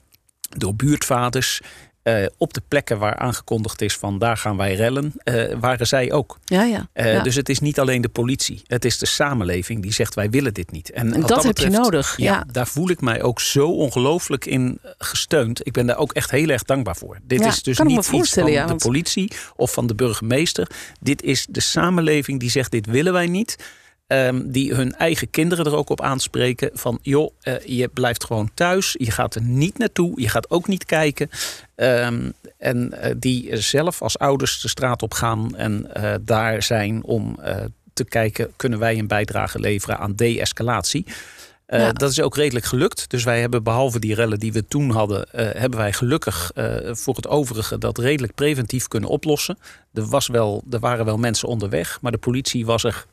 door 0.57 0.75
buurtvaders, 0.75 1.61
eh, 2.03 2.25
op 2.37 2.53
de 2.53 2.61
plekken 2.67 2.99
waar 2.99 3.15
aangekondigd 3.15 3.81
is 3.81 3.97
van 3.97 4.19
daar 4.19 4.37
gaan 4.37 4.57
wij 4.57 4.75
rellen, 4.75 5.13
eh, 5.17 5.55
waren 5.59 5.87
zij 5.87 6.11
ook. 6.11 6.39
ja, 6.45 6.63
ja. 6.63 6.87
Eh, 6.93 7.13
ja. 7.13 7.23
Dus 7.23 7.35
het 7.35 7.49
is 7.49 7.59
niet 7.59 7.79
alleen 7.79 8.01
de 8.01 8.09
politie, 8.09 8.61
het 8.67 8.85
is 8.85 8.97
de 8.97 9.05
samenleving 9.05 9.81
die 9.81 9.93
zegt 9.93 10.13
wij 10.13 10.29
willen 10.29 10.53
dit 10.53 10.71
niet. 10.71 10.91
En 10.91 11.21
dat 11.21 11.43
heb 11.43 11.57
je 11.57 11.69
nodig. 11.69 12.17
Ja, 12.17 12.25
Ja. 12.33 12.43
daar 12.51 12.67
voel 12.67 12.89
ik 12.89 13.01
mij 13.01 13.21
ook 13.21 13.39
zo 13.39 13.67
ongelooflijk 13.67 14.45
in 14.45 14.79
gesteund. 14.97 15.65
Ik 15.67 15.73
ben 15.73 15.85
daar 15.85 15.97
ook 15.97 16.13
echt 16.13 16.31
heel 16.31 16.49
erg 16.49 16.63
dankbaar 16.63 16.95
voor. 16.95 17.19
Dit 17.23 17.39
Ja, 17.39 17.47
is 17.47 17.63
dus 17.63 17.79
niet 17.79 17.97
iets 18.11 18.33
van 18.33 18.67
de 18.67 18.75
politie 18.77 19.31
of 19.55 19.73
van 19.73 19.87
de 19.87 19.95
burgemeester. 19.95 20.69
Dit 20.99 21.21
is 21.21 21.45
de 21.49 21.61
samenleving 21.61 22.39
die 22.39 22.49
zegt 22.49 22.71
dit 22.71 22.85
willen 22.85 23.13
wij 23.13 23.27
niet. 23.27 23.55
Ehm, 24.11 24.41
die 24.45 24.73
hun 24.73 24.95
eigen 24.95 25.29
kinderen 25.29 25.65
er 25.65 25.75
ook 25.75 25.89
op 25.89 26.01
aanspreken. 26.01 26.69
Van 26.73 26.99
joh, 27.01 27.31
eh, 27.41 27.53
je 27.65 27.87
blijft 27.87 28.23
gewoon 28.23 28.51
thuis. 28.53 28.95
Je 28.97 29.11
gaat 29.11 29.35
er 29.35 29.41
niet 29.41 29.77
naartoe. 29.77 30.21
Je 30.21 30.29
gaat 30.29 30.49
ook 30.49 30.67
niet 30.67 30.85
kijken. 30.85 31.29
Ehm, 31.75 32.29
en 32.57 33.01
eh, 33.01 33.15
die 33.17 33.57
zelf 33.57 34.01
als 34.01 34.17
ouders 34.17 34.61
de 34.61 34.67
straat 34.67 35.01
op 35.01 35.13
gaan. 35.13 35.55
En 35.55 35.93
eh, 35.93 36.13
daar 36.21 36.63
zijn 36.63 37.03
om 37.03 37.39
te 37.93 38.03
kijken, 38.03 38.51
kunnen 38.55 38.79
wij 38.79 38.97
een 38.97 39.07
bijdrage 39.07 39.59
leveren 39.59 39.97
aan 39.97 40.15
de-escalatie. 40.15 41.05
Ja. 41.67 41.91
Dat 41.91 42.11
is 42.11 42.21
ook 42.21 42.35
redelijk 42.35 42.65
gelukt. 42.65 43.09
Dus 43.09 43.23
wij 43.23 43.39
hebben 43.39 43.63
behalve 43.63 43.99
die 43.99 44.15
rellen 44.15 44.39
die 44.39 44.53
we 44.53 44.67
toen 44.67 44.89
hadden, 44.89 45.25
hebben 45.31 45.79
wij 45.79 45.93
gelukkig 45.93 46.51
voor 46.85 47.15
het 47.15 47.27
overige 47.27 47.77
dat 47.77 47.97
redelijk 47.97 48.35
preventief 48.35 48.87
kunnen 48.87 49.09
oplossen. 49.09 49.57
Er, 49.93 50.05
was 50.05 50.27
wel, 50.27 50.63
er 50.71 50.79
waren 50.79 51.05
wel 51.05 51.17
mensen 51.17 51.47
onderweg, 51.47 51.97
maar 52.01 52.11
de 52.11 52.17
politie 52.17 52.65
was 52.65 52.83
er 52.83 53.05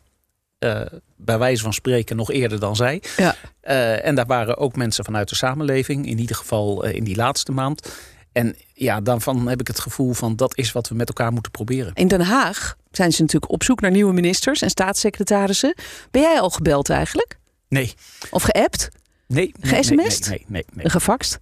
eh, 0.58 0.80
bij 1.16 1.38
wijze 1.38 1.62
van 1.62 1.72
spreken 1.72 2.16
nog 2.16 2.30
eerder 2.30 2.60
dan 2.60 2.76
zij. 2.76 3.02
Ja. 3.16 3.34
Eh, 3.60 4.06
en 4.06 4.14
daar 4.14 4.26
waren 4.26 4.56
ook 4.56 4.76
mensen 4.76 5.04
vanuit 5.04 5.28
de 5.28 5.34
samenleving, 5.34 6.06
in 6.06 6.18
ieder 6.18 6.36
geval 6.36 6.84
eh, 6.84 6.94
in 6.94 7.04
die 7.04 7.16
laatste 7.16 7.52
maand. 7.52 7.88
En 8.32 8.56
ja, 8.74 9.00
daarvan 9.00 9.48
heb 9.48 9.60
ik 9.60 9.66
het 9.66 9.80
gevoel 9.80 10.12
van 10.12 10.36
dat 10.36 10.56
is 10.56 10.72
wat 10.72 10.88
we 10.88 10.94
met 10.94 11.08
elkaar 11.08 11.32
moeten 11.32 11.50
proberen. 11.52 11.94
In 11.94 12.08
Den 12.08 12.20
Haag 12.20 12.76
zijn 12.90 13.12
ze 13.12 13.22
natuurlijk 13.22 13.52
op 13.52 13.62
zoek 13.62 13.80
naar 13.80 13.90
nieuwe 13.90 14.12
ministers 14.12 14.62
en 14.62 14.70
staatssecretarissen. 14.70 15.74
Ben 16.10 16.22
jij 16.22 16.40
al 16.40 16.50
gebeld 16.50 16.90
eigenlijk? 16.90 17.38
Nee, 17.68 17.94
Of 18.30 18.42
geappt? 18.42 18.88
nee, 19.26 19.52
nee, 19.60 19.72
Ge-sms'd? 19.74 20.28
nee, 20.28 20.44
nee, 20.46 20.46
nee, 20.48 20.64
nee. 20.72 20.90
Gefaxt? 20.90 21.38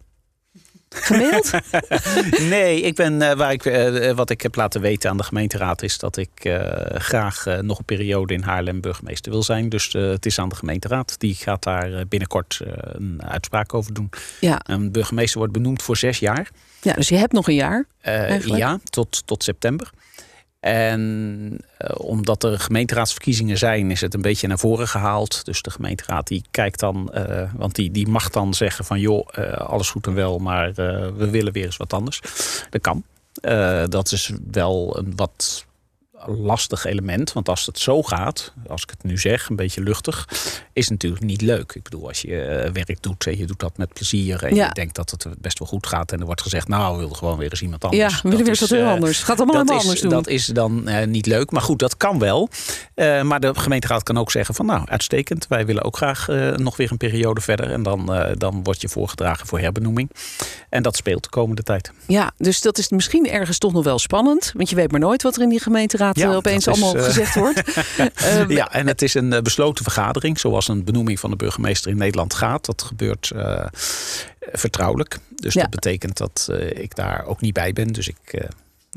Gemaild? 0.97 1.51
nee, 2.55 2.81
ik 2.81 2.95
ben, 2.95 3.13
uh, 3.21 3.33
waar 3.33 3.53
ik, 3.53 3.65
uh, 3.65 4.11
wat 4.11 4.31
ik 4.31 4.41
heb 4.41 4.55
laten 4.55 4.81
weten 4.81 5.11
aan 5.11 5.17
de 5.17 5.23
gemeenteraad 5.23 5.83
is 5.83 5.99
dat 5.99 6.17
ik 6.17 6.31
uh, 6.43 6.61
graag 6.95 7.45
nog 7.61 7.79
een 7.79 7.85
periode 7.85 8.35
in 8.35 8.43
Haarlem 8.43 8.81
burgemeester 8.81 9.33
wil 9.33 9.43
zijn. 9.43 9.69
Dus 9.69 9.93
het 9.93 10.27
is 10.27 10.39
aan 10.39 10.49
de 10.49 10.55
gemeenteraad. 10.55 11.15
Die 11.19 11.35
gaat 11.35 11.63
daar 11.63 12.07
binnenkort 12.09 12.61
een 12.93 13.23
uitspraak 13.25 13.75
over 13.75 13.95
doen. 13.95 14.11
Ja. 14.41 14.61
Een 14.63 14.93
burgemeester 14.93 15.39
wordt 15.39 15.53
benoemd 15.53 15.83
voor 15.83 15.97
zes 15.97 16.19
jaar. 16.19 16.51
Ja, 16.83 16.93
dus 16.93 17.09
je 17.09 17.17
hebt 17.17 17.33
nog 17.33 17.49
een 17.49 17.55
jaar. 17.55 17.85
ja, 18.45 18.79
tot, 18.91 19.27
tot 19.27 19.43
september. 19.43 19.91
En 20.67 21.61
uh, 21.79 21.91
omdat 21.97 22.45
er 22.45 22.59
gemeenteraadsverkiezingen 22.59 23.59
zijn, 23.59 23.91
is 23.91 24.01
het 24.01 24.15
een 24.15 24.23
beetje 24.23 24.47
naar 24.47 24.59
voren 24.59 24.89
gehaald. 24.89 25.45
Dus 25.45 25.63
de 25.63 25.71
gemeenteraad 25.71 26.27
die 26.27 26.45
kijkt 26.51 26.81
dan, 26.81 27.11
uh, 27.15 27.53
want 27.57 27.75
die, 27.75 27.91
die 27.91 28.09
mag 28.09 28.31
dan 28.31 28.55
zeggen 28.55 28.85
van 28.85 29.01
joh, 29.01 29.29
uh, 29.39 29.53
alles 29.53 29.91
goed 29.91 30.07
en 30.07 30.15
wel, 30.15 30.39
maar 30.39 30.75
we 30.75 31.29
willen 31.31 31.53
weer 31.53 31.65
eens 31.65 31.77
wat 31.77 31.93
anders. 31.93 32.21
Dat 32.71 32.81
kan. 32.81 33.05
dat 33.89 34.13
is 34.13 34.33
wel 34.51 34.99
een 34.99 35.13
wat 35.17 35.66
lastig 36.27 36.85
element. 36.85 37.33
Want 37.33 37.49
als 37.49 37.67
het 37.67 37.79
zo 37.79 38.03
gaat, 38.03 38.53
als 38.69 38.83
ik 38.83 38.91
het 38.91 39.03
nu 39.03 39.19
zeg, 39.19 39.49
een 39.49 39.57
beetje 39.57 39.83
luchtig, 39.83 40.29
is 40.73 40.83
het 40.83 40.91
natuurlijk 40.91 41.25
niet 41.25 41.41
leuk. 41.41 41.73
Ik 41.73 41.83
bedoel, 41.83 42.09
als 42.09 42.21
je 42.21 42.71
werk 42.73 43.03
doet 43.03 43.27
en 43.27 43.39
je 43.39 43.47
doet 43.47 43.61
dat 43.61 43.77
met 43.77 43.93
plezier 43.93 44.45
en 44.45 44.55
ja. 44.55 44.67
je 44.67 44.73
denkt 44.73 44.95
dat 44.95 45.11
het 45.11 45.27
best 45.39 45.59
wel 45.59 45.69
goed 45.69 45.87
gaat 45.87 46.13
en 46.13 46.21
er 46.21 46.27
wordt 46.27 46.43
gezegd, 46.43 46.69
nou, 46.69 46.95
we 46.95 47.01
willen 47.01 47.17
gewoon 47.17 47.39
weer 47.39 47.51
eens 47.51 47.63
iemand 47.63 47.85
anders. 47.85 48.13
Ja, 48.13 48.21
we 48.23 48.29
willen 48.29 48.39
weer 48.39 48.49
eens 48.49 48.61
wat 48.61 48.79
heel 48.79 48.89
anders. 48.89 49.23
Gaat 49.23 49.41
allemaal 49.41 49.65
dat 49.65 49.77
anders 49.77 50.01
doen. 50.01 50.11
Dat 50.11 50.29
is 50.29 50.47
dan 50.47 50.89
uh, 50.89 51.05
niet 51.05 51.27
leuk, 51.27 51.51
maar 51.51 51.63
goed, 51.63 51.79
dat 51.79 51.97
kan 51.97 52.19
wel. 52.19 52.49
Uh, 52.95 53.23
maar 53.23 53.41
de 53.41 53.55
gemeenteraad 53.55 54.03
kan 54.03 54.19
ook 54.19 54.31
zeggen 54.31 54.55
van, 54.55 54.67
nou, 54.67 54.89
uitstekend. 54.89 55.47
Wij 55.49 55.67
willen 55.67 55.83
ook 55.83 55.97
graag 55.97 56.29
uh, 56.29 56.53
nog 56.53 56.77
weer 56.77 56.91
een 56.91 56.97
periode 56.97 57.41
verder 57.41 57.71
en 57.71 57.83
dan, 57.83 58.35
dan 58.35 58.63
word 58.63 58.81
je 58.81 58.89
voorgedragen 58.89 59.47
voor 59.47 59.59
herbenoeming. 59.59 60.11
En 60.69 60.83
dat 60.83 60.97
speelt 60.97 61.23
de 61.23 61.29
komende 61.29 61.63
tijd. 61.63 61.93
Ja, 62.07 62.33
dus 62.39 62.61
dat 62.61 62.79
is 62.79 62.89
misschien 62.89 63.31
ergens 63.31 63.59
toch 63.59 63.73
nog 63.73 63.85
wel 63.85 63.99
spannend, 63.99 64.53
want 64.55 64.71
je 64.71 64.77
weet 64.77 64.91
maar 64.91 65.01
nooit 65.01 65.23
wat 65.23 65.37
er 65.37 65.43
in 65.43 65.49
die 65.49 65.61
gemeenteraad 65.61 66.16
ja, 66.17 66.35
opeens 66.35 66.69
allemaal 66.69 66.97
is, 66.97 67.05
gezegd 67.05 67.35
wordt. 67.45 67.63
um, 68.39 68.51
ja, 68.51 68.73
en 68.73 68.87
het 68.87 69.03
is 69.03 69.15
een 69.15 69.43
besloten 69.43 69.85
vergadering, 69.85 70.39
zoals 70.39 70.69
een 70.69 70.85
benoeming 70.85 71.21
van 71.21 71.31
de 71.31 71.37
burgemeester 71.37 71.91
in 71.91 71.97
Nederland 71.97 72.35
gaat. 72.35 72.65
Dat 72.65 72.83
gebeurt 72.83 73.33
vertrouwelijk. 74.53 75.19
Dus 75.35 75.55
ja. 75.55 75.61
dat 75.61 75.71
betekent 75.71 76.17
dat 76.17 76.49
ik 76.75 76.95
daar 76.95 77.25
ook 77.25 77.41
niet 77.41 77.55
bij 77.55 77.73
ben. 77.73 77.93
Dus 77.93 78.09
ik, 78.09 78.49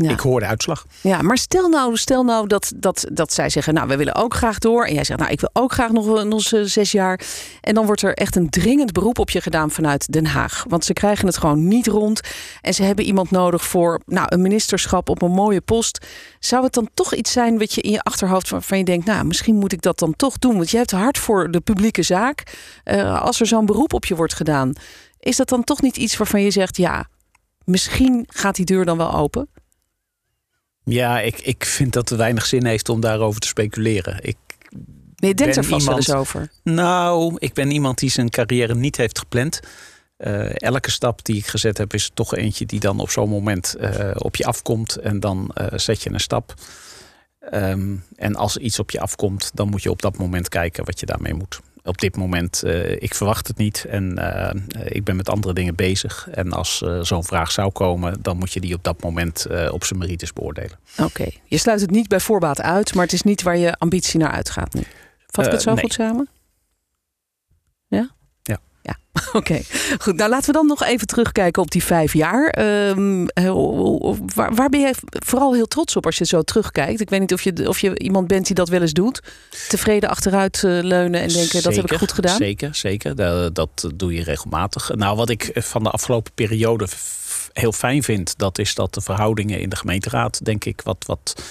ja. 0.04 0.12
ik 0.12 0.20
hoor 0.20 0.40
de 0.40 0.46
uitslag. 0.46 0.86
Ja, 1.02 1.22
maar 1.22 1.38
stel 1.38 1.70
nou, 1.70 1.98
stel 1.98 2.24
nou 2.24 2.48
dat, 2.48 2.72
dat, 2.76 3.06
dat 3.12 3.34
zij 3.34 3.50
zeggen, 3.50 3.74
nou, 3.74 3.88
we 3.88 3.98
willen 3.98 4.16
ook 4.16 4.34
graag 4.34 4.60
door. 4.60 4.86
En 4.86 4.94
jij 4.94 5.04
zegt, 5.04 5.20
nou, 5.20 5.32
ik 5.32 5.40
wil 5.40 5.50
ook 5.54 5.72
graag 5.72 5.92
nog, 5.92 6.24
nog 6.24 6.42
zes 6.64 6.92
jaar. 6.92 7.20
En 7.62 7.74
dan 7.74 7.86
wordt 7.86 8.02
er 8.02 8.14
echt 8.14 8.36
een 8.36 8.50
dringend 8.50 8.92
beroep 8.92 9.20
op 9.20 9.30
je 9.30 9.42
gedaan 9.42 9.72
vanuit 9.72 10.12
Den 10.12 10.26
Haag. 10.26 10.66
Want 10.68 10.86
ze 10.86 10.94
krijgen 10.94 11.26
het 11.26 11.38
gewoon 11.38 11.68
niet 11.68 11.88
rond. 11.88 12.22
En 12.62 12.74
ze 12.74 12.84
hebben 12.84 13.06
iemand 13.06 13.32
nodig 13.32 13.66
voor 13.66 14.02
nou, 14.06 14.26
een 14.30 14.42
ministerschap 14.42 15.10
op 15.10 15.22
een 15.22 15.32
mooie 15.32 15.62
post. 15.62 16.06
Zou 16.40 16.64
het 16.64 16.74
dan 16.74 16.90
toch 16.94 17.14
iets 17.14 17.32
zijn 17.32 17.58
wat 17.58 17.74
je 17.74 17.82
in 17.82 17.92
je 17.92 18.02
achterhoofd 18.02 18.50
waarvan 18.50 18.78
je 18.78 18.84
denkt, 18.84 19.06
nou, 19.06 19.26
misschien 19.26 19.56
moet 19.56 19.74
ik 19.74 19.82
dat 19.82 20.00
dan 20.00 20.16
toch 20.16 20.38
doen? 20.38 20.56
Want 20.56 20.70
je 20.70 20.78
hebt 20.78 20.92
hard 20.92 21.18
voor 21.18 21.52
de 21.52 21.60
publieke 21.60 22.04
zaak. 22.04 22.44
Uh, 22.86 23.22
als 23.22 23.40
er 23.40 23.48
zo'n 23.48 23.66
beroep 23.66 23.94
op 23.94 24.06
je 24.06 24.16
wordt 24.16 24.34
gedaan, 24.34 24.74
is 25.20 25.36
dat 25.36 25.50
dan 25.50 25.64
toch 25.64 25.82
niet 25.82 25.98
iets 25.98 26.18
waarvan 26.18 26.42
je 26.42 26.52
zegt, 26.52 26.78
ja, 26.78 27.08
misschien 27.64 28.26
gaat 28.28 28.56
die 28.56 28.66
deur 28.66 28.86
dan 28.86 28.98
wel 28.98 29.14
open? 29.14 29.50
Ja, 30.92 31.22
ik, 31.22 31.40
ik 31.40 31.66
vind 31.66 31.94
dat 31.94 32.10
het 32.10 32.18
weinig 32.18 32.46
zin 32.46 32.66
heeft 32.66 32.90
om 32.90 33.00
daarover 33.00 33.42
te 33.42 33.48
speculeren. 33.48 34.20
Ik 34.22 34.38
maar 35.20 35.30
je 35.30 35.36
denkt 35.36 35.58
er 35.58 35.64
vast 35.64 35.82
iemand, 35.82 36.06
wel 36.06 36.16
eens 36.16 36.28
over. 36.30 36.52
Nou, 36.64 37.36
ik 37.38 37.54
ben 37.54 37.72
iemand 37.72 37.98
die 37.98 38.10
zijn 38.10 38.30
carrière 38.30 38.76
niet 38.76 38.98
heeft 38.98 39.20
gepland. 39.20 39.60
Uh, 40.18 40.62
elke 40.62 40.92
stap 40.92 41.26
die 41.26 41.36
ik 41.36 41.48
gezet 41.48 41.78
heb, 41.78 41.94
is 41.94 42.12
toch 42.14 42.36
eentje 42.36 42.66
die 42.66 42.80
dan 42.80 43.00
op 43.00 43.10
zo'n 43.10 43.30
moment 43.30 43.76
uh, 43.80 44.12
op 44.14 44.36
je 44.36 44.46
afkomt. 44.46 44.96
En 44.96 45.20
dan 45.20 45.52
uh, 45.56 45.68
zet 45.76 46.04
je 46.04 46.10
een 46.10 46.20
stap. 46.20 46.54
Um, 47.54 48.04
en 48.16 48.36
als 48.36 48.58
iets 48.58 48.80
op 48.80 48.92
je 48.92 49.00
afkomt, 49.00 49.52
dan 49.54 49.70
moet 49.70 49.84
je 49.84 49.90
op 49.90 50.02
dat 50.02 50.18
moment 50.18 50.50
kijken 50.50 50.86
wat 50.86 51.00
je 51.00 51.06
daarmee 51.06 51.34
moet. 51.34 51.60
Op 51.84 51.98
dit 51.98 52.16
moment, 52.16 52.64
uh, 52.66 52.92
ik 52.92 53.16
verwacht 53.16 53.48
het 53.48 53.58
niet 53.58 53.86
en 53.90 54.16
uh, 54.20 54.50
ik 54.86 55.04
ben 55.04 55.16
met 55.16 55.30
andere 55.30 55.54
dingen 55.54 55.76
bezig. 55.76 56.28
En 56.32 56.52
als 56.52 56.82
uh, 56.86 57.02
zo'n 57.02 57.24
vraag 57.24 57.52
zou 57.52 57.72
komen, 57.72 58.22
dan 58.22 58.38
moet 58.38 58.54
je 58.54 58.60
die 58.60 58.74
op 58.74 58.84
dat 58.84 59.02
moment 59.04 59.48
op 59.72 59.84
zijn 59.84 60.00
merites 60.00 60.34
beoordelen. 60.34 60.78
Oké, 60.92 61.04
okay. 61.04 61.40
je 61.46 61.58
sluit 61.58 61.82
het 61.82 61.92
niet 61.92 62.08
bij 62.08 62.20
voorbaat 62.20 62.62
uit, 62.62 62.94
maar 62.94 63.04
het 63.04 63.14
is 63.14 63.22
niet 63.22 63.42
waar 63.42 63.58
je 63.58 63.76
ambitie 63.78 64.20
naar 64.20 64.32
uitgaat 64.32 64.74
nu. 64.74 64.84
Vat 65.28 65.46
ik 65.46 65.52
het 65.52 65.62
zo 65.62 65.74
nee. 65.74 65.84
goed 65.84 65.94
samen? 65.94 66.30
Ja? 68.90 69.22
Oké. 69.28 69.38
Okay. 69.38 69.64
Goed, 70.00 70.16
nou 70.16 70.30
laten 70.30 70.46
we 70.46 70.52
dan 70.52 70.68
nog 70.68 70.84
even 70.84 71.08
terugkijken 71.08 71.62
op 71.62 71.72
die 71.72 71.84
vijf 71.84 72.14
jaar. 72.14 72.60
Um, 72.90 73.26
waar, 74.36 74.56
waar, 74.56 74.70
ben 74.70 74.80
jij 74.80 74.94
vooral 75.10 75.54
heel 75.54 75.68
trots 75.68 75.96
op 75.96 76.06
als 76.06 76.18
je 76.18 76.26
zo 76.26 76.42
terugkijkt? 76.42 77.02
Ik 77.02 77.10
weet 77.10 77.20
niet 77.20 77.34
of 77.34 77.42
je, 77.42 77.68
of 77.68 77.80
je 77.80 78.00
iemand 78.00 78.28
bent 78.28 78.46
die 78.46 78.56
dat 78.56 78.70
wel 78.70 78.82
eens 78.82 78.94
doet. 78.94 79.22
Tevreden 79.68 80.10
achteruit 80.10 80.64
uh, 80.66 80.84
leunen 80.84 81.22
en 81.22 81.28
denken, 81.28 81.32
zeker, 81.32 81.62
dat 81.62 81.76
heb 81.76 81.92
ik 81.92 81.98
goed 81.98 82.14
gedaan. 82.14 82.38
Zeker, 82.38 82.76
zeker. 82.76 83.16
Dat, 83.16 83.56
dat 83.56 83.90
doe 83.96 84.14
je 84.14 84.24
regelmatig. 84.24 84.96
Nou, 84.96 85.16
wat 85.16 85.30
ik 85.30 85.52
van 85.56 85.84
de 85.84 85.90
afgelopen 85.90 86.32
periode 86.34 86.88
heel 87.54 87.72
fijn 87.72 88.04
vind... 88.04 88.38
dat 88.38 88.58
is 88.58 88.76
dat 88.76 88.94
de 88.94 89.02
verhoudingen 89.02 89.60
in 89.60 89.70
de 89.70 89.76
gemeenteraad, 89.76 90.46
denk 90.46 90.66
ik, 90.66 90.82
wat... 90.82 91.04
wat 91.08 91.42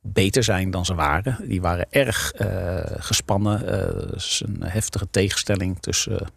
beter 0.00 0.44
zijn 0.44 0.70
dan 0.70 0.84
ze 0.84 0.94
waren. 0.94 1.38
Die 1.42 1.60
waren 1.60 1.86
erg 1.90 2.32
uh, 2.40 2.80
gespannen. 2.84 3.62
Uh, 3.64 4.14
is 4.14 4.42
een 4.46 4.62
heftige 4.62 5.06
tegenstelling 5.10 5.76
tussen 5.80 6.28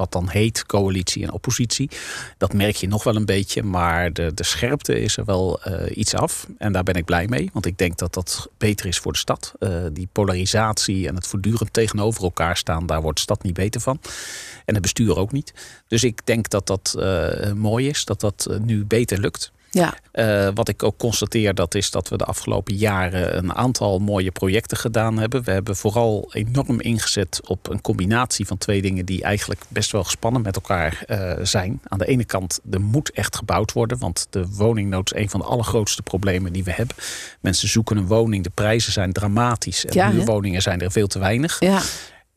wat 0.00 0.12
dan 0.12 0.28
heet 0.28 0.66
coalitie 0.66 1.22
en 1.22 1.32
oppositie. 1.32 1.90
Dat 2.38 2.52
merk 2.52 2.76
je 2.76 2.88
nog 2.88 3.04
wel 3.04 3.16
een 3.16 3.24
beetje, 3.24 3.62
maar 3.62 4.12
de, 4.12 4.34
de 4.34 4.44
scherpte 4.44 5.00
is 5.00 5.16
er 5.16 5.24
wel 5.24 5.60
iets 5.94 6.14
af. 6.14 6.46
En 6.58 6.72
daar 6.72 6.82
ben 6.82 6.94
ik 6.94 7.04
blij 7.04 7.26
mee, 7.26 7.50
want 7.52 7.66
ik 7.66 7.78
denk 7.78 7.98
dat 7.98 8.14
dat 8.14 8.48
beter 8.58 8.86
is 8.86 8.98
voor 8.98 9.12
de 9.12 9.18
stad. 9.18 9.54
die 9.92 10.08
polarisatie 10.12 11.08
en 11.08 11.14
het 11.14 11.26
voortdurend 11.26 11.72
tegenover 11.72 12.22
elkaar 12.22 12.56
staan, 12.56 12.86
daar 12.86 13.02
wordt 13.02 13.16
de 13.16 13.22
stad 13.22 13.42
niet 13.42 13.54
beter 13.54 13.80
van. 13.80 14.00
En 14.64 14.74
het 14.74 14.82
bestuur 14.82 15.16
ook 15.16 15.32
niet. 15.32 15.52
Dus 15.88 16.04
ik 16.04 16.26
denk 16.26 16.48
dat 16.48 16.66
dat 16.66 16.94
mooi 17.54 17.88
is, 17.88 18.04
dat 18.04 18.20
dat 18.20 18.48
nu 18.62 18.84
beter 18.84 19.18
lukt. 19.18 19.52
Ja. 19.70 19.94
Uh, 20.12 20.48
wat 20.54 20.68
ik 20.68 20.82
ook 20.82 20.98
constateer, 20.98 21.54
dat 21.54 21.74
is 21.74 21.90
dat 21.90 22.08
we 22.08 22.16
de 22.16 22.24
afgelopen 22.24 22.74
jaren 22.74 23.36
een 23.36 23.54
aantal 23.54 23.98
mooie 23.98 24.30
projecten 24.30 24.76
gedaan 24.76 25.18
hebben. 25.18 25.42
We 25.42 25.50
hebben 25.50 25.76
vooral 25.76 26.30
enorm 26.32 26.80
ingezet 26.80 27.40
op 27.46 27.70
een 27.70 27.80
combinatie 27.80 28.46
van 28.46 28.58
twee 28.58 28.82
dingen 28.82 29.04
die 29.04 29.22
eigenlijk 29.22 29.60
best 29.68 29.90
wel 29.90 30.04
gespannen 30.04 30.42
met 30.42 30.54
elkaar 30.54 31.04
uh, 31.06 31.32
zijn. 31.42 31.80
Aan 31.84 31.98
de 31.98 32.06
ene 32.06 32.24
kant, 32.24 32.60
er 32.70 32.80
moet 32.80 33.10
echt 33.10 33.36
gebouwd 33.36 33.72
worden, 33.72 33.98
want 33.98 34.26
de 34.30 34.46
woningnood 34.48 35.12
is 35.14 35.20
een 35.20 35.30
van 35.30 35.40
de 35.40 35.46
allergrootste 35.46 36.02
problemen 36.02 36.52
die 36.52 36.64
we 36.64 36.72
hebben. 36.72 36.96
Mensen 37.40 37.68
zoeken 37.68 37.96
een 37.96 38.06
woning, 38.06 38.44
de 38.44 38.50
prijzen 38.54 38.92
zijn 38.92 39.12
dramatisch 39.12 39.84
en 39.86 39.94
ja, 39.94 40.12
woningen 40.24 40.62
zijn 40.62 40.80
er 40.80 40.92
veel 40.92 41.06
te 41.06 41.18
weinig. 41.18 41.60
Ja. 41.60 41.80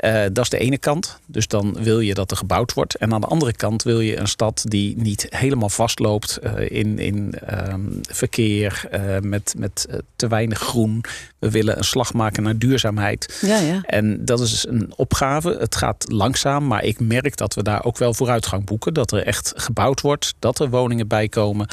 Uh, 0.03 0.23
dat 0.31 0.43
is 0.43 0.49
de 0.49 0.57
ene 0.57 0.77
kant. 0.77 1.19
Dus 1.25 1.47
dan 1.47 1.77
wil 1.79 1.99
je 1.99 2.13
dat 2.13 2.31
er 2.31 2.37
gebouwd 2.37 2.73
wordt. 2.73 2.95
En 2.95 3.13
aan 3.13 3.21
de 3.21 3.27
andere 3.27 3.53
kant 3.53 3.83
wil 3.83 3.99
je 3.99 4.17
een 4.17 4.27
stad 4.27 4.63
die 4.67 4.97
niet 4.97 5.27
helemaal 5.29 5.69
vastloopt 5.69 6.39
uh, 6.43 6.71
in, 6.71 6.99
in 6.99 7.33
um, 7.71 7.99
verkeer, 8.01 8.83
uh, 8.93 9.19
met, 9.19 9.53
met 9.57 9.87
te 10.15 10.27
weinig 10.27 10.59
groen. 10.59 11.03
We 11.39 11.51
willen 11.51 11.77
een 11.77 11.83
slag 11.83 12.13
maken 12.13 12.43
naar 12.43 12.57
duurzaamheid. 12.57 13.39
Ja, 13.41 13.57
ja. 13.57 13.81
En 13.81 14.25
dat 14.25 14.39
is 14.39 14.65
een 14.67 14.93
opgave. 14.95 15.57
Het 15.59 15.75
gaat 15.75 16.05
langzaam, 16.11 16.67
maar 16.67 16.83
ik 16.83 16.99
merk 16.99 17.37
dat 17.37 17.53
we 17.53 17.63
daar 17.63 17.83
ook 17.83 17.97
wel 17.97 18.13
vooruitgang 18.13 18.65
boeken. 18.65 18.93
Dat 18.93 19.11
er 19.11 19.23
echt 19.25 19.53
gebouwd 19.55 20.01
wordt, 20.01 20.33
dat 20.39 20.59
er 20.59 20.69
woningen 20.69 21.07
bijkomen. 21.07 21.67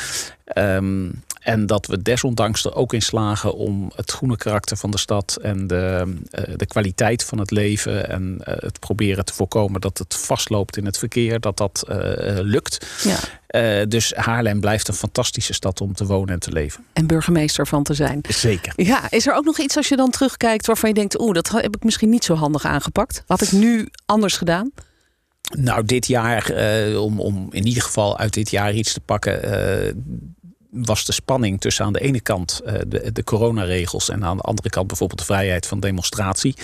Um, 0.55 1.23
en 1.41 1.67
dat 1.67 1.87
we 1.87 2.03
desondanks 2.03 2.65
er 2.65 2.75
ook 2.75 2.93
in 2.93 3.03
slagen 3.03 3.55
om 3.55 3.91
het 3.95 4.11
groene 4.11 4.37
karakter 4.37 4.77
van 4.77 4.91
de 4.91 4.99
stad 4.99 5.39
en 5.43 5.67
de, 5.67 6.15
de 6.57 6.67
kwaliteit 6.67 7.25
van 7.25 7.39
het 7.39 7.51
leven 7.51 8.09
en 8.09 8.39
het 8.45 8.81
proberen 8.81 9.25
te 9.25 9.35
voorkomen 9.35 9.81
dat 9.81 9.99
het 9.99 10.17
vastloopt 10.17 10.77
in 10.77 10.85
het 10.85 10.99
verkeer, 10.99 11.41
dat 11.41 11.57
dat 11.57 11.85
uh, 11.89 11.97
lukt. 12.43 12.87
Ja. 13.03 13.19
Uh, 13.81 13.87
dus 13.89 14.13
Haarlem 14.15 14.61
blijft 14.61 14.89
een 14.89 14.95
fantastische 14.95 15.53
stad 15.53 15.81
om 15.81 15.95
te 15.95 16.07
wonen 16.07 16.35
en 16.35 16.41
te 16.41 16.53
leven. 16.53 16.85
En 16.93 17.07
burgemeester 17.07 17.67
van 17.67 17.83
te 17.83 17.95
zijn. 17.95 18.21
Zeker. 18.29 18.73
Ja, 18.77 19.11
is 19.11 19.27
er 19.27 19.35
ook 19.35 19.45
nog 19.45 19.59
iets 19.59 19.77
als 19.77 19.89
je 19.89 19.97
dan 19.97 20.11
terugkijkt 20.11 20.67
waarvan 20.67 20.89
je 20.89 20.95
denkt, 20.95 21.21
oeh, 21.21 21.35
dat 21.35 21.49
heb 21.51 21.77
ik 21.77 21.85
misschien 21.85 22.11
niet 22.11 22.25
zo 22.25 22.35
handig 22.35 22.65
aangepakt? 22.65 23.23
Had 23.27 23.43
ik 23.43 23.53
nu 23.53 23.89
anders 24.07 24.37
gedaan? 24.37 24.71
Nou, 25.59 25.85
dit 25.85 26.07
jaar, 26.07 26.53
uh, 26.89 27.03
om, 27.03 27.21
om 27.21 27.49
in 27.51 27.67
ieder 27.67 27.83
geval 27.83 28.19
uit 28.19 28.35
dit 28.35 28.51
jaar 28.51 28.75
iets 28.75 28.93
te 28.93 29.01
pakken 29.01 29.43
was 30.71 31.05
de 31.05 31.13
spanning 31.13 31.61
tussen 31.61 31.85
aan 31.85 31.93
de 31.93 32.01
ene 32.01 32.21
kant 32.21 32.61
uh, 32.65 32.73
de, 32.87 33.13
de 33.13 33.25
coronaregels 33.25 34.09
en 34.09 34.25
aan 34.25 34.37
de 34.37 34.43
andere 34.43 34.71
kant 34.71 34.87
bijvoorbeeld 34.87 35.19
de 35.19 35.25
vrijheid 35.25 35.67
van 35.67 35.81
demonstratie. 35.81 36.57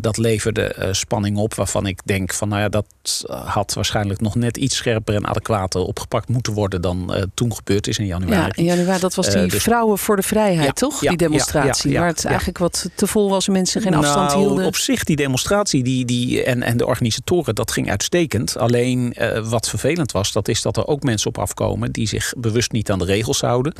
Dat 0.00 0.16
leverde 0.16 0.88
spanning 0.90 1.36
op 1.36 1.54
waarvan 1.54 1.86
ik 1.86 2.00
denk 2.04 2.32
van 2.32 2.48
nou 2.48 2.60
ja, 2.60 2.68
dat 2.68 2.86
had 3.28 3.74
waarschijnlijk 3.74 4.20
nog 4.20 4.34
net 4.34 4.56
iets 4.56 4.76
scherper 4.76 5.14
en 5.14 5.26
adequater 5.26 5.80
opgepakt 5.80 6.28
moeten 6.28 6.52
worden 6.52 6.80
dan 6.80 7.28
toen 7.34 7.54
gebeurd 7.54 7.86
is 7.86 7.98
in 7.98 8.06
januari. 8.06 8.42
Ja, 8.42 8.52
in 8.54 8.64
januari, 8.64 9.00
dat 9.00 9.14
was 9.14 9.30
die 9.30 9.46
dus, 9.46 9.62
Vrouwen 9.62 9.98
voor 9.98 10.16
de 10.16 10.22
Vrijheid, 10.22 10.76
toch? 10.76 10.98
die 10.98 11.16
demonstratie. 11.16 11.98
waar 11.98 12.06
het 12.06 12.24
eigenlijk 12.24 12.58
wat 12.58 12.90
te 12.94 13.06
vol 13.06 13.30
was 13.30 13.46
en 13.46 13.52
mensen 13.52 13.82
geen 13.82 13.94
afstand 13.94 14.30
nou, 14.30 14.40
hielden. 14.40 14.66
Op 14.66 14.76
zich, 14.76 15.04
die 15.04 15.16
demonstratie 15.16 15.82
die, 15.82 16.04
die, 16.04 16.44
en, 16.44 16.62
en 16.62 16.76
de 16.76 16.86
organisatoren, 16.86 17.54
dat 17.54 17.72
ging 17.72 17.90
uitstekend. 17.90 18.56
Alleen 18.56 19.16
wat 19.44 19.68
vervelend 19.68 20.12
was, 20.12 20.32
dat 20.32 20.48
is 20.48 20.62
dat 20.62 20.76
er 20.76 20.86
ook 20.86 21.02
mensen 21.02 21.28
op 21.28 21.38
afkomen 21.38 21.92
die 21.92 22.08
zich 22.08 22.32
bewust 22.36 22.72
niet 22.72 22.90
aan 22.90 22.98
de 22.98 23.04
regels 23.04 23.40
houden. 23.40 23.72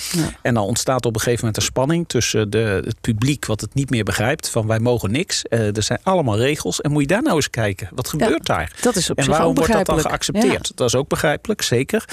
En 0.42 0.54
dan 0.54 0.64
ontstaat 0.64 1.06
op 1.06 1.14
een 1.14 1.20
gegeven 1.20 1.38
moment 1.40 1.56
een 1.56 1.68
spanning 1.68 2.08
tussen 2.08 2.50
de, 2.50 2.82
het 2.84 3.00
publiek, 3.00 3.46
wat 3.46 3.60
het 3.60 3.74
niet 3.74 3.90
meer 3.90 4.04
begrijpt, 4.04 4.50
van 4.50 4.66
wij 4.66 4.78
mogen 4.78 5.10
niks. 5.10 5.42
Er 5.76 5.82
zijn 5.82 5.98
allemaal 6.02 6.38
regels. 6.38 6.80
En 6.80 6.92
moet 6.92 7.02
je 7.02 7.08
daar 7.08 7.22
nou 7.22 7.36
eens 7.36 7.50
kijken, 7.50 7.88
wat 7.94 8.08
gebeurt 8.08 8.46
daar? 8.46 8.72
Dat 8.80 8.96
is 8.96 9.10
op 9.10 9.18
en 9.18 9.28
waarom 9.28 9.54
wordt 9.54 9.72
dat 9.72 9.86
dan 9.86 10.00
geaccepteerd? 10.00 10.72
Dat 10.74 10.88
is 10.88 10.94
ook 10.94 11.08
begrijpelijk, 11.08 11.62
zeker. 11.62 12.04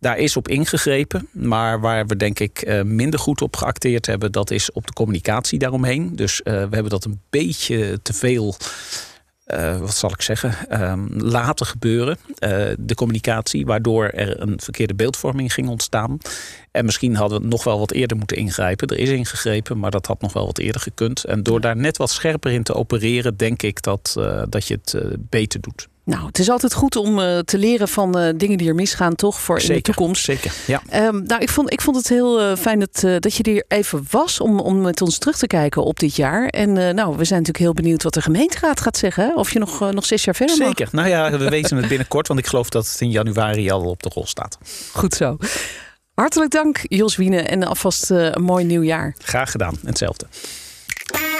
Daar 0.00 0.18
is 0.18 0.36
op 0.36 0.48
ingegrepen. 0.48 1.28
Maar 1.30 1.80
waar 1.80 2.06
we 2.06 2.16
denk 2.16 2.38
ik 2.40 2.64
uh, 2.66 2.82
minder 2.82 3.20
goed 3.20 3.42
op 3.42 3.56
geacteerd 3.56 4.06
hebben, 4.06 4.32
dat 4.32 4.50
is 4.50 4.72
op 4.72 4.86
de 4.86 4.92
communicatie 4.92 5.58
daaromheen. 5.58 6.16
Dus 6.16 6.40
uh, 6.44 6.52
we 6.52 6.74
hebben 6.74 6.88
dat 6.88 7.04
een 7.04 7.20
beetje 7.30 7.98
te 8.02 8.12
veel 8.12 8.56
uh, 9.54 9.78
wat 9.78 9.94
zal 9.94 10.10
ik 10.10 10.22
zeggen, 10.22 10.82
um, 10.82 11.08
laten 11.16 11.66
gebeuren. 11.66 12.16
Uh, 12.26 12.48
de 12.78 12.94
communicatie, 12.94 13.66
waardoor 13.66 14.04
er 14.04 14.40
een 14.40 14.60
verkeerde 14.60 14.94
beeldvorming 14.94 15.52
ging 15.52 15.68
ontstaan. 15.68 16.18
En 16.70 16.84
misschien 16.84 17.14
hadden 17.14 17.40
we 17.40 17.46
nog 17.46 17.64
wel 17.64 17.78
wat 17.78 17.92
eerder 17.92 18.16
moeten 18.16 18.36
ingrijpen. 18.36 18.88
Er 18.88 18.98
is 18.98 19.08
ingegrepen, 19.08 19.78
maar 19.78 19.90
dat 19.90 20.06
had 20.06 20.20
nog 20.20 20.32
wel 20.32 20.46
wat 20.46 20.58
eerder 20.58 20.80
gekund. 20.80 21.24
En 21.24 21.42
door 21.42 21.60
daar 21.60 21.76
net 21.76 21.96
wat 21.96 22.10
scherper 22.10 22.52
in 22.52 22.62
te 22.62 22.74
opereren, 22.74 23.36
denk 23.36 23.62
ik 23.62 23.82
dat, 23.82 24.14
uh, 24.18 24.42
dat 24.48 24.66
je 24.66 24.78
het 24.82 25.16
beter 25.28 25.60
doet. 25.60 25.88
Nou, 26.04 26.26
het 26.26 26.38
is 26.38 26.50
altijd 26.50 26.74
goed 26.74 26.96
om 26.96 27.18
uh, 27.18 27.38
te 27.38 27.58
leren 27.58 27.88
van 27.88 28.18
uh, 28.18 28.28
dingen 28.36 28.58
die 28.58 28.68
er 28.68 28.74
misgaan, 28.74 29.14
toch? 29.14 29.40
Voor 29.40 29.60
zeker, 29.60 29.74
in 29.74 29.82
de 29.82 29.92
toekomst. 29.92 30.24
Zeker. 30.24 30.52
Ja. 30.66 30.82
Um, 31.06 31.22
nou, 31.26 31.42
ik 31.42 31.48
vond, 31.48 31.72
ik 31.72 31.80
vond 31.80 31.96
het 31.96 32.08
heel 32.08 32.40
uh, 32.50 32.56
fijn 32.56 32.78
dat, 32.78 33.22
dat 33.22 33.34
je 33.34 33.42
er 33.42 33.64
even 33.78 34.06
was 34.10 34.40
om, 34.40 34.60
om 34.60 34.80
met 34.80 35.02
ons 35.02 35.18
terug 35.18 35.38
te 35.38 35.46
kijken 35.46 35.84
op 35.84 35.98
dit 35.98 36.16
jaar. 36.16 36.46
En 36.46 36.72
nou, 36.72 37.16
we 37.16 37.24
zijn 37.24 37.38
natuurlijk 37.38 37.58
heel 37.58 37.72
benieuwd 37.72 38.02
wat 38.02 38.14
de 38.14 38.22
gemeenteraad 38.22 38.80
gaat 38.80 38.96
zeggen. 38.96 39.36
Of 39.36 39.52
je 39.52 39.58
nog, 39.58 39.92
nog 39.92 40.04
zes 40.04 40.24
jaar 40.24 40.34
verder 40.34 40.56
Zeker. 40.56 40.88
Nou 40.92 41.08
ja, 41.08 41.38
we 41.38 41.48
weten 41.48 41.76
het 41.76 41.88
binnenkort, 41.88 42.28
want 42.28 42.40
ik 42.40 42.46
geloof 42.46 42.68
dat 42.68 42.86
het 42.86 43.00
in 43.00 43.10
januari 43.10 43.70
al 43.70 43.84
op 43.84 44.02
de 44.02 44.10
rol 44.14 44.26
staat. 44.26 44.58
Goed 44.92 45.14
zo. 45.14 45.36
Hartelijk 46.14 46.50
dank, 46.50 46.80
Jos 46.82 47.16
Wiene. 47.16 47.40
En 47.40 47.64
alvast 47.64 48.10
een 48.10 48.42
mooi 48.42 48.64
nieuw 48.64 48.82
jaar. 48.82 49.14
Graag 49.18 49.50
gedaan. 49.50 49.78
Hetzelfde. 49.84 50.26